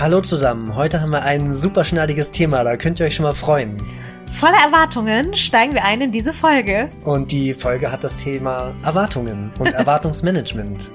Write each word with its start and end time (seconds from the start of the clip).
Hallo 0.00 0.20
zusammen, 0.20 0.76
heute 0.76 1.00
haben 1.00 1.10
wir 1.10 1.24
ein 1.24 1.56
super 1.56 1.84
schneidiges 1.84 2.30
Thema, 2.30 2.62
da 2.62 2.76
könnt 2.76 3.00
ihr 3.00 3.06
euch 3.06 3.16
schon 3.16 3.24
mal 3.24 3.34
freuen. 3.34 3.76
Voller 4.26 4.62
Erwartungen 4.64 5.34
steigen 5.34 5.74
wir 5.74 5.84
ein 5.84 6.00
in 6.00 6.12
diese 6.12 6.32
Folge. 6.32 6.88
Und 7.02 7.32
die 7.32 7.52
Folge 7.52 7.90
hat 7.90 8.04
das 8.04 8.16
Thema 8.16 8.76
Erwartungen 8.84 9.50
und 9.58 9.66
Erwartungsmanagement. 9.74 10.88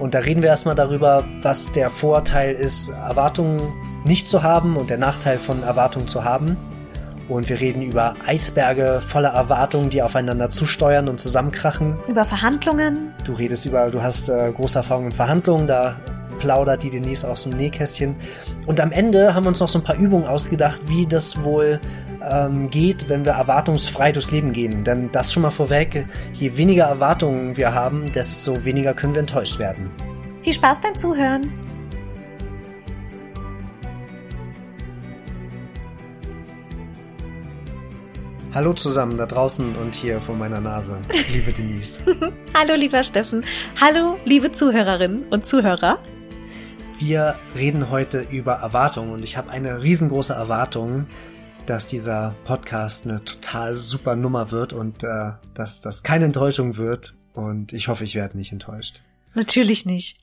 und 0.00 0.12
da 0.12 0.18
reden 0.18 0.42
wir 0.42 0.48
erstmal 0.48 0.74
darüber, 0.74 1.22
was 1.42 1.70
der 1.70 1.88
Vorteil 1.88 2.56
ist, 2.56 2.88
Erwartungen 2.88 3.62
nicht 4.04 4.26
zu 4.26 4.42
haben 4.42 4.76
und 4.76 4.90
der 4.90 4.98
Nachteil 4.98 5.38
von 5.38 5.62
Erwartungen 5.62 6.08
zu 6.08 6.24
haben. 6.24 6.56
Und 7.28 7.48
wir 7.48 7.60
reden 7.60 7.82
über 7.82 8.14
Eisberge 8.26 9.00
voller 9.06 9.30
Erwartungen, 9.30 9.88
die 9.88 10.02
aufeinander 10.02 10.50
zusteuern 10.50 11.08
und 11.08 11.20
zusammenkrachen. 11.20 11.96
Über 12.08 12.24
Verhandlungen. 12.24 13.14
Du 13.24 13.34
redest 13.34 13.66
über, 13.66 13.88
du 13.90 14.02
hast 14.02 14.28
äh, 14.28 14.50
große 14.50 14.78
Erfahrungen 14.78 15.10
in 15.10 15.16
Verhandlungen, 15.16 15.68
da 15.68 15.96
plaudert 16.38 16.82
die 16.82 16.90
Denise 16.90 17.24
aus 17.24 17.44
dem 17.44 17.52
Nähkästchen. 17.52 18.16
Und 18.66 18.80
am 18.80 18.92
Ende 18.92 19.34
haben 19.34 19.44
wir 19.44 19.48
uns 19.48 19.60
noch 19.60 19.68
so 19.68 19.78
ein 19.78 19.84
paar 19.84 19.96
Übungen 19.96 20.26
ausgedacht, 20.26 20.80
wie 20.86 21.06
das 21.06 21.42
wohl 21.42 21.80
ähm, 22.28 22.70
geht, 22.70 23.08
wenn 23.08 23.24
wir 23.24 23.32
erwartungsfrei 23.32 24.12
durchs 24.12 24.30
Leben 24.30 24.52
gehen. 24.52 24.84
Denn 24.84 25.10
das 25.12 25.32
schon 25.32 25.42
mal 25.42 25.50
vorweg, 25.50 26.06
je 26.32 26.56
weniger 26.56 26.84
Erwartungen 26.84 27.56
wir 27.56 27.74
haben, 27.74 28.12
desto 28.12 28.64
weniger 28.64 28.94
können 28.94 29.14
wir 29.14 29.20
enttäuscht 29.20 29.58
werden. 29.58 29.90
Viel 30.42 30.52
Spaß 30.52 30.80
beim 30.80 30.94
Zuhören. 30.94 31.52
Hallo 38.56 38.72
zusammen 38.72 39.18
da 39.18 39.26
draußen 39.26 39.76
und 39.76 39.94
hier 39.94 40.18
vor 40.18 40.34
meiner 40.34 40.62
Nase, 40.62 40.98
liebe 41.30 41.52
Denise. 41.58 42.00
Hallo 42.54 42.74
lieber 42.74 43.02
Steffen. 43.02 43.44
Hallo 43.78 44.18
liebe 44.24 44.50
Zuhörerinnen 44.50 45.24
und 45.28 45.44
Zuhörer. 45.44 45.98
Wir 46.98 47.34
reden 47.54 47.90
heute 47.90 48.20
über 48.20 48.54
Erwartungen 48.54 49.12
und 49.12 49.22
ich 49.22 49.36
habe 49.36 49.50
eine 49.50 49.82
riesengroße 49.82 50.32
Erwartung, 50.32 51.06
dass 51.66 51.86
dieser 51.86 52.34
Podcast 52.44 53.04
eine 53.06 53.22
total 53.22 53.74
super 53.74 54.16
Nummer 54.16 54.50
wird 54.50 54.72
und 54.72 55.02
äh, 55.02 55.32
dass 55.52 55.82
das 55.82 56.02
keine 56.02 56.24
Enttäuschung 56.24 56.78
wird. 56.78 57.14
Und 57.34 57.74
ich 57.74 57.88
hoffe, 57.88 58.04
ich 58.04 58.14
werde 58.14 58.38
nicht 58.38 58.50
enttäuscht. 58.52 59.02
Natürlich 59.34 59.84
nicht. 59.84 60.18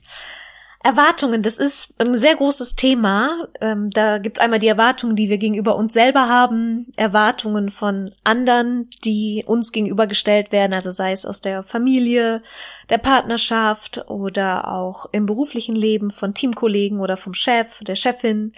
Erwartungen, 0.85 1.41
das 1.41 1.59
ist 1.59 1.93
ein 1.97 2.17
sehr 2.17 2.35
großes 2.35 2.75
Thema. 2.75 3.47
Ähm, 3.61 3.89
da 3.89 4.17
gibt 4.17 4.37
es 4.37 4.43
einmal 4.43 4.59
die 4.59 4.67
Erwartungen, 4.67 5.15
die 5.15 5.29
wir 5.29 5.37
gegenüber 5.37 5.77
uns 5.77 5.93
selber 5.93 6.27
haben, 6.27 6.91
Erwartungen 6.97 7.69
von 7.69 8.13
anderen, 8.25 8.89
die 9.05 9.45
uns 9.47 9.71
gegenübergestellt 9.71 10.51
werden, 10.51 10.73
also 10.73 10.91
sei 10.91 11.13
es 11.13 11.25
aus 11.25 11.39
der 11.39 11.63
Familie, 11.63 12.43
der 12.89 12.97
Partnerschaft 12.97 14.09
oder 14.09 14.67
auch 14.69 15.05
im 15.13 15.25
beruflichen 15.25 15.75
Leben 15.75 16.11
von 16.11 16.33
Teamkollegen 16.33 16.99
oder 16.99 17.15
vom 17.15 17.33
Chef, 17.33 17.79
der 17.79 17.95
Chefin. 17.95 18.51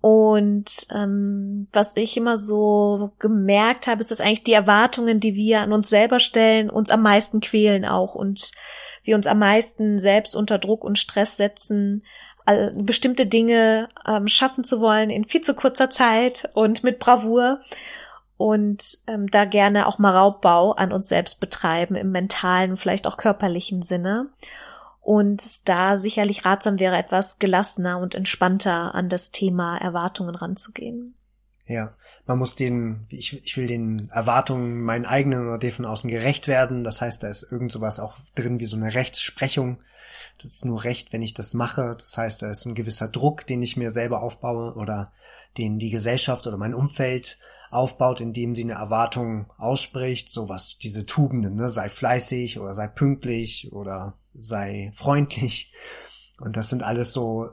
Und 0.00 0.86
ähm, 0.94 1.66
was 1.72 1.96
ich 1.96 2.16
immer 2.16 2.36
so 2.36 3.10
gemerkt 3.18 3.88
habe, 3.88 4.00
ist, 4.00 4.12
dass 4.12 4.20
eigentlich 4.20 4.44
die 4.44 4.52
Erwartungen, 4.52 5.18
die 5.18 5.34
wir 5.34 5.62
an 5.62 5.72
uns 5.72 5.90
selber 5.90 6.20
stellen, 6.20 6.70
uns 6.70 6.90
am 6.90 7.02
meisten 7.02 7.40
quälen 7.40 7.84
auch 7.84 8.14
und 8.14 8.52
wir 9.04 9.14
uns 9.16 9.26
am 9.26 9.38
meisten 9.38 10.00
selbst 10.00 10.34
unter 10.34 10.58
Druck 10.58 10.82
und 10.82 10.98
Stress 10.98 11.36
setzen, 11.36 12.02
bestimmte 12.74 13.26
Dinge 13.26 13.88
ähm, 14.06 14.28
schaffen 14.28 14.64
zu 14.64 14.80
wollen 14.80 15.08
in 15.08 15.24
viel 15.24 15.40
zu 15.40 15.54
kurzer 15.54 15.88
Zeit 15.90 16.50
und 16.52 16.84
mit 16.84 16.98
Bravour 16.98 17.60
und 18.36 18.98
ähm, 19.06 19.28
da 19.28 19.44
gerne 19.44 19.86
auch 19.86 19.98
mal 19.98 20.14
Raubbau 20.14 20.72
an 20.72 20.92
uns 20.92 21.08
selbst 21.08 21.40
betreiben 21.40 21.94
im 21.94 22.10
mentalen, 22.10 22.76
vielleicht 22.76 23.06
auch 23.06 23.16
körperlichen 23.16 23.82
Sinne. 23.82 24.28
Und 25.00 25.68
da 25.68 25.96
sicherlich 25.98 26.44
ratsam 26.44 26.80
wäre, 26.80 26.96
etwas 26.96 27.38
gelassener 27.38 27.98
und 27.98 28.14
entspannter 28.14 28.94
an 28.94 29.08
das 29.08 29.30
Thema 29.30 29.76
Erwartungen 29.78 30.34
ranzugehen. 30.34 31.14
Ja, 31.66 31.94
man 32.26 32.38
muss 32.38 32.56
den, 32.56 33.06
ich, 33.08 33.42
ich 33.44 33.56
will 33.56 33.66
den 33.66 34.10
Erwartungen 34.10 34.82
meinen 34.82 35.06
eigenen 35.06 35.48
oder 35.48 35.58
den 35.58 35.72
von 35.72 35.86
außen 35.86 36.10
gerecht 36.10 36.46
werden. 36.46 36.84
Das 36.84 37.00
heißt, 37.00 37.22
da 37.22 37.28
ist 37.28 37.50
irgend 37.50 37.72
sowas 37.72 38.00
auch 38.00 38.18
drin 38.34 38.60
wie 38.60 38.66
so 38.66 38.76
eine 38.76 38.92
Rechtsprechung. 38.92 39.78
Das 40.42 40.52
ist 40.52 40.64
nur 40.64 40.84
recht, 40.84 41.12
wenn 41.12 41.22
ich 41.22 41.32
das 41.32 41.54
mache. 41.54 41.96
Das 41.98 42.18
heißt, 42.18 42.42
da 42.42 42.50
ist 42.50 42.66
ein 42.66 42.74
gewisser 42.74 43.08
Druck, 43.08 43.46
den 43.46 43.62
ich 43.62 43.76
mir 43.76 43.90
selber 43.90 44.22
aufbaue 44.22 44.74
oder 44.74 45.12
den 45.56 45.78
die 45.78 45.90
Gesellschaft 45.90 46.46
oder 46.46 46.58
mein 46.58 46.74
Umfeld 46.74 47.38
aufbaut, 47.70 48.20
indem 48.20 48.54
sie 48.54 48.64
eine 48.64 48.74
Erwartung 48.74 49.50
ausspricht, 49.56 50.28
sowas, 50.28 50.78
diese 50.78 51.06
Tugenden, 51.06 51.56
ne? 51.56 51.70
sei 51.70 51.88
fleißig 51.88 52.58
oder 52.60 52.74
sei 52.74 52.86
pünktlich 52.88 53.72
oder 53.72 54.14
sei 54.34 54.90
freundlich. 54.94 55.72
Und 56.38 56.56
das 56.56 56.68
sind 56.68 56.82
alles 56.82 57.12
so 57.12 57.50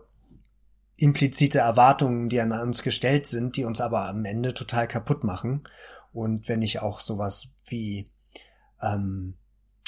implizite 1.01 1.59
Erwartungen, 1.59 2.29
die 2.29 2.39
an 2.39 2.51
uns 2.51 2.83
gestellt 2.83 3.25
sind, 3.27 3.57
die 3.57 3.65
uns 3.65 3.81
aber 3.81 4.07
am 4.07 4.23
Ende 4.25 4.53
total 4.53 4.87
kaputt 4.87 5.23
machen. 5.23 5.63
Und 6.13 6.47
wenn 6.47 6.61
ich 6.61 6.81
auch 6.81 6.99
sowas 6.99 7.49
wie, 7.65 8.09
ähm, 8.81 9.35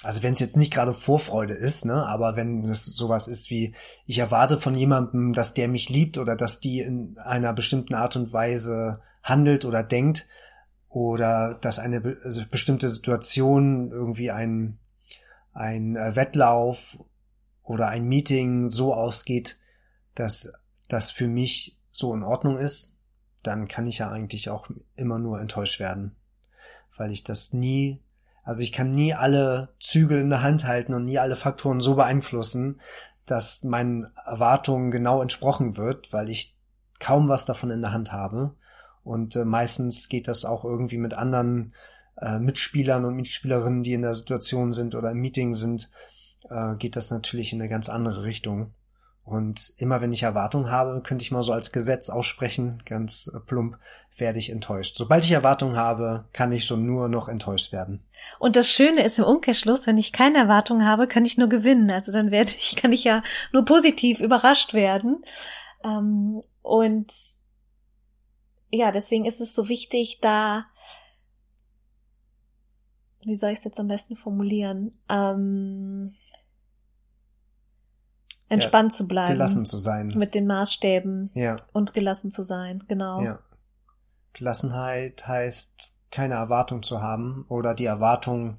also 0.01 0.23
wenn 0.23 0.33
es 0.33 0.39
jetzt 0.39 0.57
nicht 0.57 0.73
gerade 0.73 0.93
Vorfreude 0.93 1.53
ist, 1.53 1.85
ne, 1.85 2.05
aber 2.05 2.35
wenn 2.35 2.69
es 2.69 2.85
sowas 2.85 3.27
ist 3.27 3.49
wie, 3.49 3.75
ich 4.05 4.19
erwarte 4.19 4.59
von 4.59 4.75
jemandem, 4.75 5.33
dass 5.33 5.53
der 5.53 5.67
mich 5.67 5.89
liebt 5.89 6.17
oder 6.17 6.35
dass 6.35 6.59
die 6.59 6.79
in 6.79 7.17
einer 7.19 7.53
bestimmten 7.53 7.93
Art 7.93 8.15
und 8.15 8.33
Weise 8.33 9.01
handelt 9.21 9.65
oder 9.65 9.83
denkt 9.83 10.27
oder 10.89 11.55
dass 11.61 11.79
eine 11.79 12.17
also 12.23 12.41
bestimmte 12.49 12.89
Situation 12.89 13.91
irgendwie 13.91 14.31
ein, 14.31 14.79
ein 15.53 15.95
äh, 15.95 16.15
Wettlauf 16.15 16.97
oder 17.61 17.87
ein 17.87 18.07
Meeting 18.07 18.69
so 18.69 18.93
ausgeht, 18.93 19.59
dass 20.15 20.51
das 20.89 21.11
für 21.11 21.27
mich 21.27 21.79
so 21.91 22.13
in 22.13 22.23
Ordnung 22.23 22.57
ist, 22.57 22.95
dann 23.41 23.67
kann 23.67 23.87
ich 23.87 23.99
ja 23.99 24.09
eigentlich 24.09 24.49
auch 24.49 24.69
immer 24.95 25.19
nur 25.19 25.39
enttäuscht 25.39 25.79
werden. 25.79 26.15
Weil 26.97 27.11
ich 27.11 27.23
das 27.23 27.53
nie, 27.53 28.01
also 28.43 28.61
ich 28.61 28.71
kann 28.71 28.93
nie 28.93 29.13
alle 29.13 29.73
Zügel 29.79 30.21
in 30.21 30.29
der 30.29 30.41
Hand 30.41 30.65
halten 30.65 30.93
und 30.93 31.05
nie 31.05 31.19
alle 31.19 31.35
Faktoren 31.35 31.81
so 31.81 31.95
beeinflussen, 31.95 32.79
dass 33.25 33.63
meinen 33.63 34.11
Erwartungen 34.25 34.91
genau 34.91 35.21
entsprochen 35.21 35.77
wird, 35.77 36.11
weil 36.11 36.29
ich 36.29 36.55
kaum 36.99 37.27
was 37.27 37.45
davon 37.45 37.71
in 37.71 37.81
der 37.81 37.91
Hand 37.91 38.11
habe. 38.11 38.55
Und 39.03 39.35
äh, 39.35 39.45
meistens 39.45 40.07
geht 40.07 40.27
das 40.27 40.45
auch 40.45 40.63
irgendwie 40.63 40.97
mit 40.97 41.13
anderen 41.13 41.73
äh, 42.17 42.39
Mitspielern 42.39 43.05
und 43.05 43.15
Mitspielerinnen, 43.15 43.83
die 43.83 43.93
in 43.93 44.01
der 44.01 44.13
Situation 44.13 44.73
sind 44.73 44.95
oder 44.95 45.11
im 45.11 45.19
Meeting 45.19 45.55
sind, 45.55 45.89
äh, 46.49 46.75
geht 46.75 46.95
das 46.95 47.11
natürlich 47.11 47.53
in 47.53 47.61
eine 47.61 47.69
ganz 47.69 47.89
andere 47.89 48.23
Richtung. 48.23 48.73
Und 49.25 49.73
immer 49.77 50.01
wenn 50.01 50.11
ich 50.11 50.23
Erwartungen 50.23 50.69
habe, 50.69 51.01
könnte 51.01 51.23
ich 51.23 51.31
mal 51.31 51.43
so 51.43 51.53
als 51.53 51.71
Gesetz 51.71 52.09
aussprechen, 52.09 52.83
ganz 52.85 53.31
plump, 53.47 53.77
werde 54.17 54.37
ich 54.37 54.49
enttäuscht. 54.49 54.97
Sobald 54.97 55.23
ich 55.23 55.31
Erwartungen 55.31 55.77
habe, 55.77 56.25
kann 56.33 56.51
ich 56.51 56.65
schon 56.65 56.85
nur 56.85 57.07
noch 57.07 57.29
enttäuscht 57.29 57.71
werden. 57.71 58.03
Und 58.39 58.57
das 58.57 58.69
Schöne 58.69 59.03
ist 59.03 59.19
im 59.19 59.25
Umkehrschluss, 59.25 59.87
wenn 59.87 59.97
ich 59.97 60.11
keine 60.11 60.39
Erwartungen 60.39 60.85
habe, 60.85 61.07
kann 61.07 61.25
ich 61.25 61.37
nur 61.37 61.47
gewinnen. 61.47 61.89
Also 61.89 62.11
dann 62.11 62.31
werde 62.31 62.51
ich, 62.57 62.75
kann 62.75 62.91
ich 62.91 63.05
ja 63.05 63.23
nur 63.53 63.63
positiv 63.63 64.19
überrascht 64.19 64.73
werden. 64.73 65.23
Ähm, 65.85 66.41
und 66.61 67.13
ja, 68.71 68.91
deswegen 68.91 69.25
ist 69.25 69.39
es 69.39 69.55
so 69.55 69.69
wichtig, 69.69 70.19
da, 70.19 70.65
wie 73.23 73.37
soll 73.37 73.51
ich 73.51 73.59
es 73.59 73.63
jetzt 73.63 73.79
am 73.79 73.87
besten 73.87 74.17
formulieren? 74.17 74.91
Ähm, 75.07 76.13
entspannt 78.49 78.91
ja, 78.91 78.97
zu 78.97 79.07
bleiben. 79.07 79.33
Gelassen 79.33 79.65
zu 79.65 79.77
sein. 79.77 80.13
Mit 80.15 80.35
den 80.35 80.47
Maßstäben. 80.47 81.31
Ja. 81.33 81.55
Und 81.71 81.93
gelassen 81.93 82.31
zu 82.31 82.43
sein, 82.43 82.83
genau. 82.87 83.21
Ja. 83.21 83.39
Gelassenheit 84.33 85.27
heißt, 85.27 85.91
keine 86.11 86.35
Erwartung 86.35 86.83
zu 86.83 87.01
haben 87.01 87.45
oder 87.49 87.73
die 87.73 87.85
Erwartung 87.85 88.57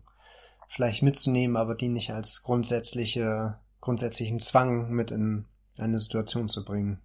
vielleicht 0.68 1.02
mitzunehmen, 1.02 1.56
aber 1.56 1.74
die 1.74 1.88
nicht 1.88 2.12
als 2.12 2.42
grundsätzliche, 2.42 3.58
grundsätzlichen 3.80 4.40
Zwang 4.40 4.90
mit 4.90 5.10
in 5.10 5.46
eine 5.78 5.98
Situation 5.98 6.48
zu 6.48 6.64
bringen. 6.64 7.00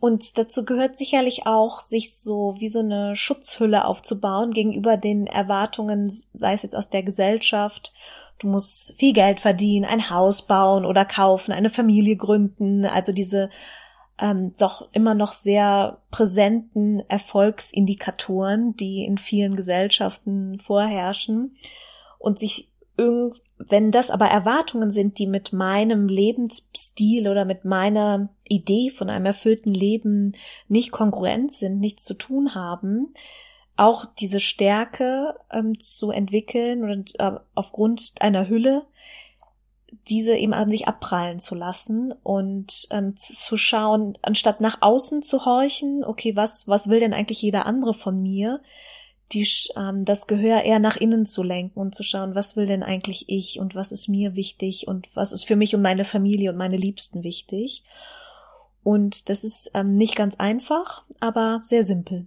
Und 0.00 0.38
dazu 0.38 0.64
gehört 0.64 0.96
sicherlich 0.96 1.46
auch, 1.46 1.80
sich 1.80 2.16
so 2.16 2.54
wie 2.58 2.68
so 2.68 2.78
eine 2.78 3.16
Schutzhülle 3.16 3.84
aufzubauen 3.84 4.52
gegenüber 4.52 4.96
den 4.96 5.26
Erwartungen, 5.26 6.08
sei 6.08 6.52
es 6.52 6.62
jetzt 6.62 6.76
aus 6.76 6.88
der 6.88 7.02
Gesellschaft 7.02 7.92
du 8.38 8.48
musst 8.48 8.94
viel 8.98 9.12
Geld 9.12 9.40
verdienen, 9.40 9.84
ein 9.84 10.10
Haus 10.10 10.42
bauen 10.42 10.84
oder 10.84 11.04
kaufen, 11.04 11.52
eine 11.52 11.70
Familie 11.70 12.16
gründen, 12.16 12.84
also 12.84 13.12
diese 13.12 13.50
ähm, 14.18 14.54
doch 14.58 14.88
immer 14.92 15.14
noch 15.14 15.32
sehr 15.32 15.98
präsenten 16.10 17.00
Erfolgsindikatoren, 17.08 18.76
die 18.76 19.04
in 19.04 19.18
vielen 19.18 19.56
Gesellschaften 19.56 20.58
vorherrschen. 20.58 21.56
Und 22.18 22.38
sich 22.38 22.68
irgend, 22.96 23.40
wenn 23.58 23.90
das 23.90 24.10
aber 24.10 24.26
Erwartungen 24.26 24.90
sind, 24.90 25.18
die 25.18 25.26
mit 25.26 25.52
meinem 25.52 26.08
Lebensstil 26.08 27.28
oder 27.28 27.44
mit 27.44 27.64
meiner 27.64 28.28
Idee 28.48 28.90
von 28.90 29.08
einem 29.08 29.26
erfüllten 29.26 29.72
Leben 29.72 30.32
nicht 30.66 30.90
kongruent 30.90 31.52
sind, 31.52 31.78
nichts 31.78 32.04
zu 32.04 32.14
tun 32.14 32.54
haben, 32.54 33.14
auch 33.78 34.04
diese 34.04 34.40
Stärke 34.40 35.36
ähm, 35.50 35.78
zu 35.78 36.10
entwickeln 36.10 36.90
und 36.90 37.18
äh, 37.20 37.32
aufgrund 37.54 38.14
einer 38.20 38.48
Hülle 38.48 38.86
diese 40.08 40.36
eben 40.36 40.52
an 40.52 40.68
sich 40.68 40.88
abprallen 40.88 41.38
zu 41.38 41.54
lassen 41.54 42.12
und 42.22 42.88
ähm, 42.90 43.16
zu 43.16 43.56
schauen, 43.56 44.18
anstatt 44.22 44.60
nach 44.60 44.78
außen 44.80 45.22
zu 45.22 45.44
horchen, 45.44 46.04
okay, 46.04 46.36
was, 46.36 46.66
was 46.66 46.88
will 46.88 47.00
denn 47.00 47.14
eigentlich 47.14 47.40
jeder 47.40 47.66
andere 47.66 47.94
von 47.94 48.22
mir, 48.22 48.60
die, 49.32 49.48
ähm, 49.76 50.04
das 50.04 50.26
Gehör 50.26 50.62
eher 50.62 50.78
nach 50.78 50.96
innen 50.96 51.26
zu 51.26 51.42
lenken 51.42 51.78
und 51.78 51.94
zu 51.94 52.02
schauen, 52.02 52.34
was 52.34 52.56
will 52.56 52.66
denn 52.66 52.82
eigentlich 52.82 53.28
ich 53.28 53.60
und 53.60 53.74
was 53.74 53.92
ist 53.92 54.08
mir 54.08 54.34
wichtig 54.34 54.88
und 54.88 55.14
was 55.14 55.32
ist 55.32 55.44
für 55.44 55.56
mich 55.56 55.74
und 55.74 55.82
meine 55.82 56.04
Familie 56.04 56.50
und 56.50 56.56
meine 56.56 56.76
Liebsten 56.76 57.22
wichtig. 57.22 57.84
Und 58.82 59.28
das 59.28 59.44
ist 59.44 59.70
ähm, 59.74 59.94
nicht 59.94 60.16
ganz 60.16 60.36
einfach, 60.36 61.04
aber 61.20 61.60
sehr 61.64 61.82
simpel. 61.82 62.26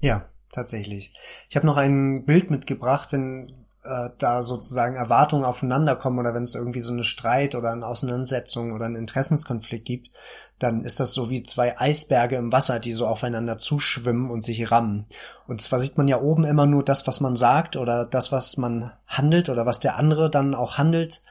Ja, 0.00 0.28
tatsächlich. 0.54 1.12
Ich 1.48 1.56
habe 1.56 1.66
noch 1.66 1.76
ein 1.76 2.24
Bild 2.24 2.50
mitgebracht, 2.50 3.12
wenn 3.12 3.64
äh, 3.84 4.10
da 4.18 4.40
sozusagen 4.42 4.96
Erwartungen 4.96 5.44
aufeinander 5.44 5.94
kommen 5.96 6.18
oder 6.18 6.32
wenn 6.34 6.44
es 6.44 6.54
irgendwie 6.54 6.80
so 6.80 6.92
eine 6.92 7.04
Streit 7.04 7.54
oder 7.54 7.70
eine 7.70 7.86
Auseinandersetzung 7.86 8.72
oder 8.72 8.86
einen 8.86 8.96
Interessenskonflikt 8.96 9.84
gibt, 9.84 10.10
dann 10.58 10.80
ist 10.80 11.00
das 11.00 11.12
so 11.12 11.28
wie 11.28 11.42
zwei 11.42 11.78
Eisberge 11.78 12.36
im 12.36 12.52
Wasser, 12.52 12.80
die 12.80 12.92
so 12.92 13.06
aufeinander 13.06 13.58
zuschwimmen 13.58 14.30
und 14.30 14.42
sich 14.42 14.70
rammen. 14.70 15.06
Und 15.46 15.60
zwar 15.60 15.80
sieht 15.80 15.98
man 15.98 16.08
ja 16.08 16.20
oben 16.20 16.44
immer 16.44 16.66
nur 16.66 16.82
das, 16.82 17.06
was 17.06 17.20
man 17.20 17.36
sagt 17.36 17.76
oder 17.76 18.06
das, 18.06 18.32
was 18.32 18.56
man 18.56 18.92
handelt 19.06 19.50
oder 19.50 19.66
was 19.66 19.80
der 19.80 19.96
andere 19.96 20.30
dann 20.30 20.54
auch 20.54 20.78
handelt. 20.78 21.22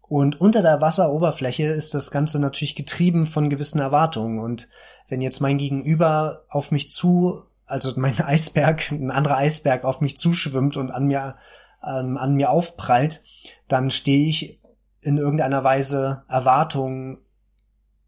Und 0.00 0.40
unter 0.40 0.62
der 0.62 0.80
Wasseroberfläche 0.80 1.64
ist 1.64 1.94
das 1.94 2.10
Ganze 2.10 2.38
natürlich 2.38 2.74
getrieben 2.74 3.26
von 3.26 3.50
gewissen 3.50 3.80
Erwartungen. 3.80 4.38
Und 4.38 4.68
wenn 5.08 5.20
jetzt 5.20 5.40
mein 5.40 5.58
Gegenüber 5.58 6.44
auf 6.48 6.70
mich 6.70 6.90
zu, 6.90 7.44
also 7.66 7.92
mein 7.96 8.20
Eisberg, 8.24 8.90
ein 8.90 9.10
anderer 9.10 9.38
Eisberg 9.38 9.84
auf 9.84 10.00
mich 10.00 10.18
zuschwimmt 10.18 10.76
und 10.76 10.90
an 10.90 11.06
mir 11.06 11.36
ähm, 11.84 12.16
an 12.16 12.34
mir 12.34 12.50
aufprallt, 12.50 13.22
dann 13.68 13.90
stehe 13.90 14.28
ich 14.28 14.60
in 15.00 15.18
irgendeiner 15.18 15.64
Weise 15.64 16.22
Erwartungen 16.28 17.18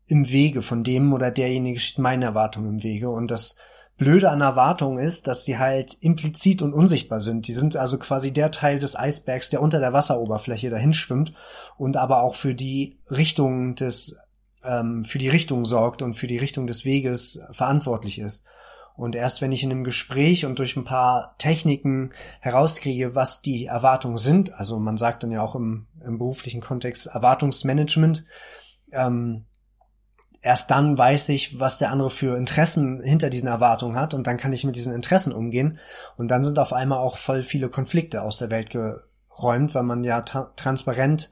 im 0.07 0.29
Wege 0.29 0.63
von 0.63 0.85
dem 0.85 1.13
oder 1.13 1.31
derjenige 1.31 1.81
steht 1.81 1.99
meine 1.99 2.27
Erwartungen 2.27 2.75
im 2.75 2.83
Wege 2.83 3.11
und 3.11 3.31
das 3.31 3.57
Blöde 3.97 4.31
an 4.31 4.41
Erwartungen 4.41 4.99
ist, 4.99 5.29
dass 5.29 5.45
die 5.45 5.59
halt 5.59 5.95
implizit 6.01 6.63
und 6.63 6.73
unsichtbar 6.73 7.21
sind. 7.21 7.47
Die 7.47 7.53
sind 7.53 7.77
also 7.77 7.97
quasi 7.99 8.33
der 8.33 8.51
Teil 8.51 8.81
des 8.81 8.97
Eisbergs, 8.97 9.51
der 9.51 9.63
unter 9.63 9.79
der 9.79 9.93
Wasseroberfläche 9.93 10.69
dahin 10.69 10.93
schwimmt 10.93 11.33
und 11.79 11.97
aber 11.97 12.23
auch 12.23 12.35
für 12.35 12.55
die 12.55 12.99
Richtung 13.09 13.77
des, 13.77 14.17
ähm, 14.65 15.05
für 15.05 15.19
die 15.19 15.29
Richtung 15.29 15.65
sorgt 15.65 16.03
und 16.03 16.15
für 16.15 16.27
die 16.27 16.39
Richtung 16.39 16.67
des 16.67 16.85
Weges 16.85 17.41
verantwortlich 17.53 18.19
ist. 18.19 18.45
Und 18.97 19.17
erst 19.17 19.43
wenn 19.43 19.51
ich 19.51 19.65
in 19.65 19.73
einem 19.73 19.85
Gespräch 19.85 20.47
und 20.47 20.59
durch 20.59 20.77
ein 20.77 20.85
paar 20.85 21.35
Techniken 21.39 22.13
herauskriege, 22.41 23.15
was 23.17 23.43
die 23.43 23.67
Erwartungen 23.67 24.19
sind, 24.19 24.55
also 24.55 24.79
man 24.79 24.97
sagt 24.99 25.25
dann 25.25 25.33
ja 25.33 25.43
auch 25.43 25.57
im, 25.57 25.87
im 26.05 26.19
beruflichen 26.19 26.61
Kontext 26.61 27.07
Erwartungsmanagement, 27.07 28.25
ähm, 28.93 29.47
erst 30.43 30.71
dann 30.71 30.97
weiß 30.97 31.31
ich, 31.31 31.59
was 31.59 31.79
der 31.79 31.91
andere 31.91 32.11
für 32.11 32.37
Interessen 32.37 33.03
hinter 33.03 33.31
diesen 33.31 33.49
Erwartungen 33.49 33.97
hat 33.97 34.15
und 34.15 34.29
dann 34.29 34.37
kann 34.37 34.53
ich 34.53 34.63
mit 34.63 34.77
diesen 34.77 34.95
Interessen 34.95 35.33
umgehen. 35.33 35.79
Und 36.17 36.29
dann 36.29 36.45
sind 36.45 36.61
auf 36.61 36.73
einmal 36.73 36.99
auch 36.99 37.19
voll 37.19 37.43
viele 37.43 37.71
Konflikte 37.71 38.23
aus 38.23 38.39
der 38.39 38.51
Welt 38.51 38.71
geräumt, 38.71 39.75
weil 39.75 39.83
man 39.83 40.05
ja 40.05 40.21
tra 40.21 40.53
transparent 40.55 41.31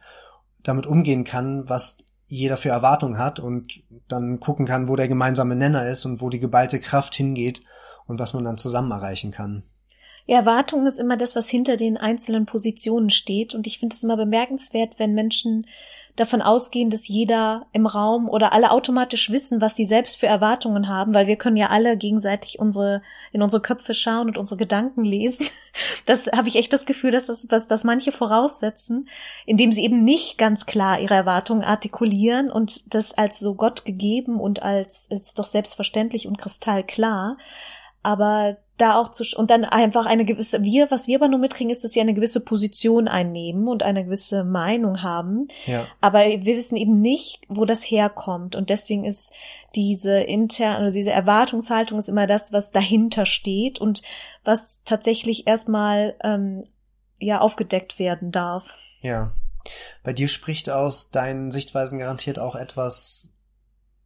damit 0.64 0.87
umgehen 0.87 1.25
kann, 1.25 1.69
was 1.69 2.05
jeder 2.32 2.56
für 2.56 2.70
Erwartungen 2.70 3.19
hat 3.19 3.40
und 3.40 3.82
dann 4.08 4.40
gucken 4.40 4.64
kann, 4.64 4.88
wo 4.88 4.96
der 4.96 5.06
gemeinsame 5.06 5.55
Nenner 5.55 5.87
ist 5.88 6.06
und 6.06 6.23
wo 6.23 6.31
die 6.31 6.40
geballte 6.40 6.81
Kraft 6.81 7.14
hingeht 7.14 7.62
und 8.06 8.19
was 8.19 8.32
man 8.32 8.43
dann 8.43 8.56
zusammen 8.56 8.90
erreichen 8.90 9.32
kann. 9.32 9.64
Ja, 10.25 10.38
Erwartung 10.38 10.87
ist 10.87 10.99
immer 10.99 11.19
das, 11.19 11.37
was 11.37 11.50
hinter 11.50 11.76
den 11.76 11.99
einzelnen 11.99 12.46
Positionen 12.46 13.11
steht. 13.11 13.55
Und 13.55 13.67
ich 13.67 13.79
finde 13.79 13.94
es 13.94 14.02
immer 14.02 14.17
bemerkenswert, 14.17 14.99
wenn 14.99 15.12
Menschen 15.12 15.67
davon 16.17 16.40
ausgehen, 16.40 16.88
dass 16.88 17.06
jeder 17.06 17.67
im 17.73 17.84
Raum 17.87 18.31
oder 18.31 18.52
alle 18.52 18.70
automatisch 18.70 19.31
wissen, 19.31 19.61
was 19.61 19.76
sie 19.76 19.87
selbst 19.87 20.17
für 20.17 20.26
Erwartungen 20.26 20.88
haben, 20.88 21.14
weil 21.14 21.26
wir 21.26 21.37
können 21.37 21.56
ja 21.56 21.69
alle 21.69 21.99
gegenseitig 21.99 22.58
unsere 22.58 23.02
in 23.32 23.43
unsere 23.43 23.62
Köpfe 23.62 23.93
schauen 23.93 24.28
und 24.28 24.38
unsere 24.38 24.58
Gedanken 24.58 25.05
lesen. 25.05 25.46
Das 26.06 26.26
habe 26.26 26.49
ich 26.49 26.56
echt 26.56 26.72
das 26.72 26.87
Gefühl, 26.87 27.10
dass 27.10 27.26
das 27.26 27.46
was 27.50 27.69
das 27.69 27.84
manche 27.84 28.12
voraussetzen, 28.12 29.08
indem 29.46 29.72
sie 29.72 29.84
eben 29.84 30.04
nicht 30.04 30.38
ganz 30.38 30.66
klar 30.66 31.00
ihre 31.00 31.14
Erwartungen 31.14 31.62
artikulieren 31.62 32.50
und 32.50 32.94
das 32.94 33.12
als 33.14 33.38
so 33.38 33.54
Gott 33.54 33.84
gegeben 33.84 34.40
und 34.40 34.62
als 34.62 35.06
ist 35.10 35.38
doch 35.38 35.44
selbstverständlich 35.44 36.26
und 36.26 36.38
kristallklar. 36.38 37.37
Aber 38.02 38.56
da 38.78 38.96
auch 38.96 39.10
zu 39.10 39.24
und 39.36 39.50
dann 39.50 39.64
einfach 39.64 40.06
eine 40.06 40.24
gewisse 40.24 40.62
wir 40.62 40.90
was 40.90 41.06
wir 41.06 41.19
aber 41.19 41.28
nur 41.28 41.38
mitkriegen 41.38 41.70
ist 41.70 41.84
dass 41.84 41.92
sie 41.92 42.00
eine 42.00 42.14
gewisse 42.14 42.44
Position 42.44 43.06
einnehmen 43.06 43.69
und 43.69 43.82
eine 43.82 44.04
gewisse 44.04 44.44
Meinung 44.44 45.02
haben. 45.02 45.48
Ja. 45.66 45.86
aber 46.00 46.20
wir 46.20 46.56
wissen 46.56 46.76
eben 46.76 47.00
nicht 47.00 47.42
wo 47.48 47.64
das 47.64 47.82
herkommt. 47.82 48.56
Und 48.56 48.70
deswegen 48.70 49.04
ist 49.04 49.32
diese 49.74 50.20
interne 50.20 50.78
oder 50.84 50.92
diese 50.92 51.12
Erwartungshaltung 51.12 51.98
ist 51.98 52.08
immer 52.08 52.26
das 52.26 52.52
was 52.52 52.72
dahinter 52.72 53.26
steht 53.26 53.80
und 53.80 54.02
was 54.44 54.82
tatsächlich 54.84 55.46
erstmal 55.46 56.16
ähm, 56.22 56.64
ja 57.18 57.40
aufgedeckt 57.40 57.98
werden 57.98 58.32
darf. 58.32 58.76
Ja. 59.00 59.32
Bei 60.02 60.12
dir 60.12 60.28
spricht 60.28 60.70
aus 60.70 61.10
deinen 61.10 61.52
Sichtweisen 61.52 62.00
garantiert 62.00 62.38
auch 62.38 62.56
etwas 62.56 63.32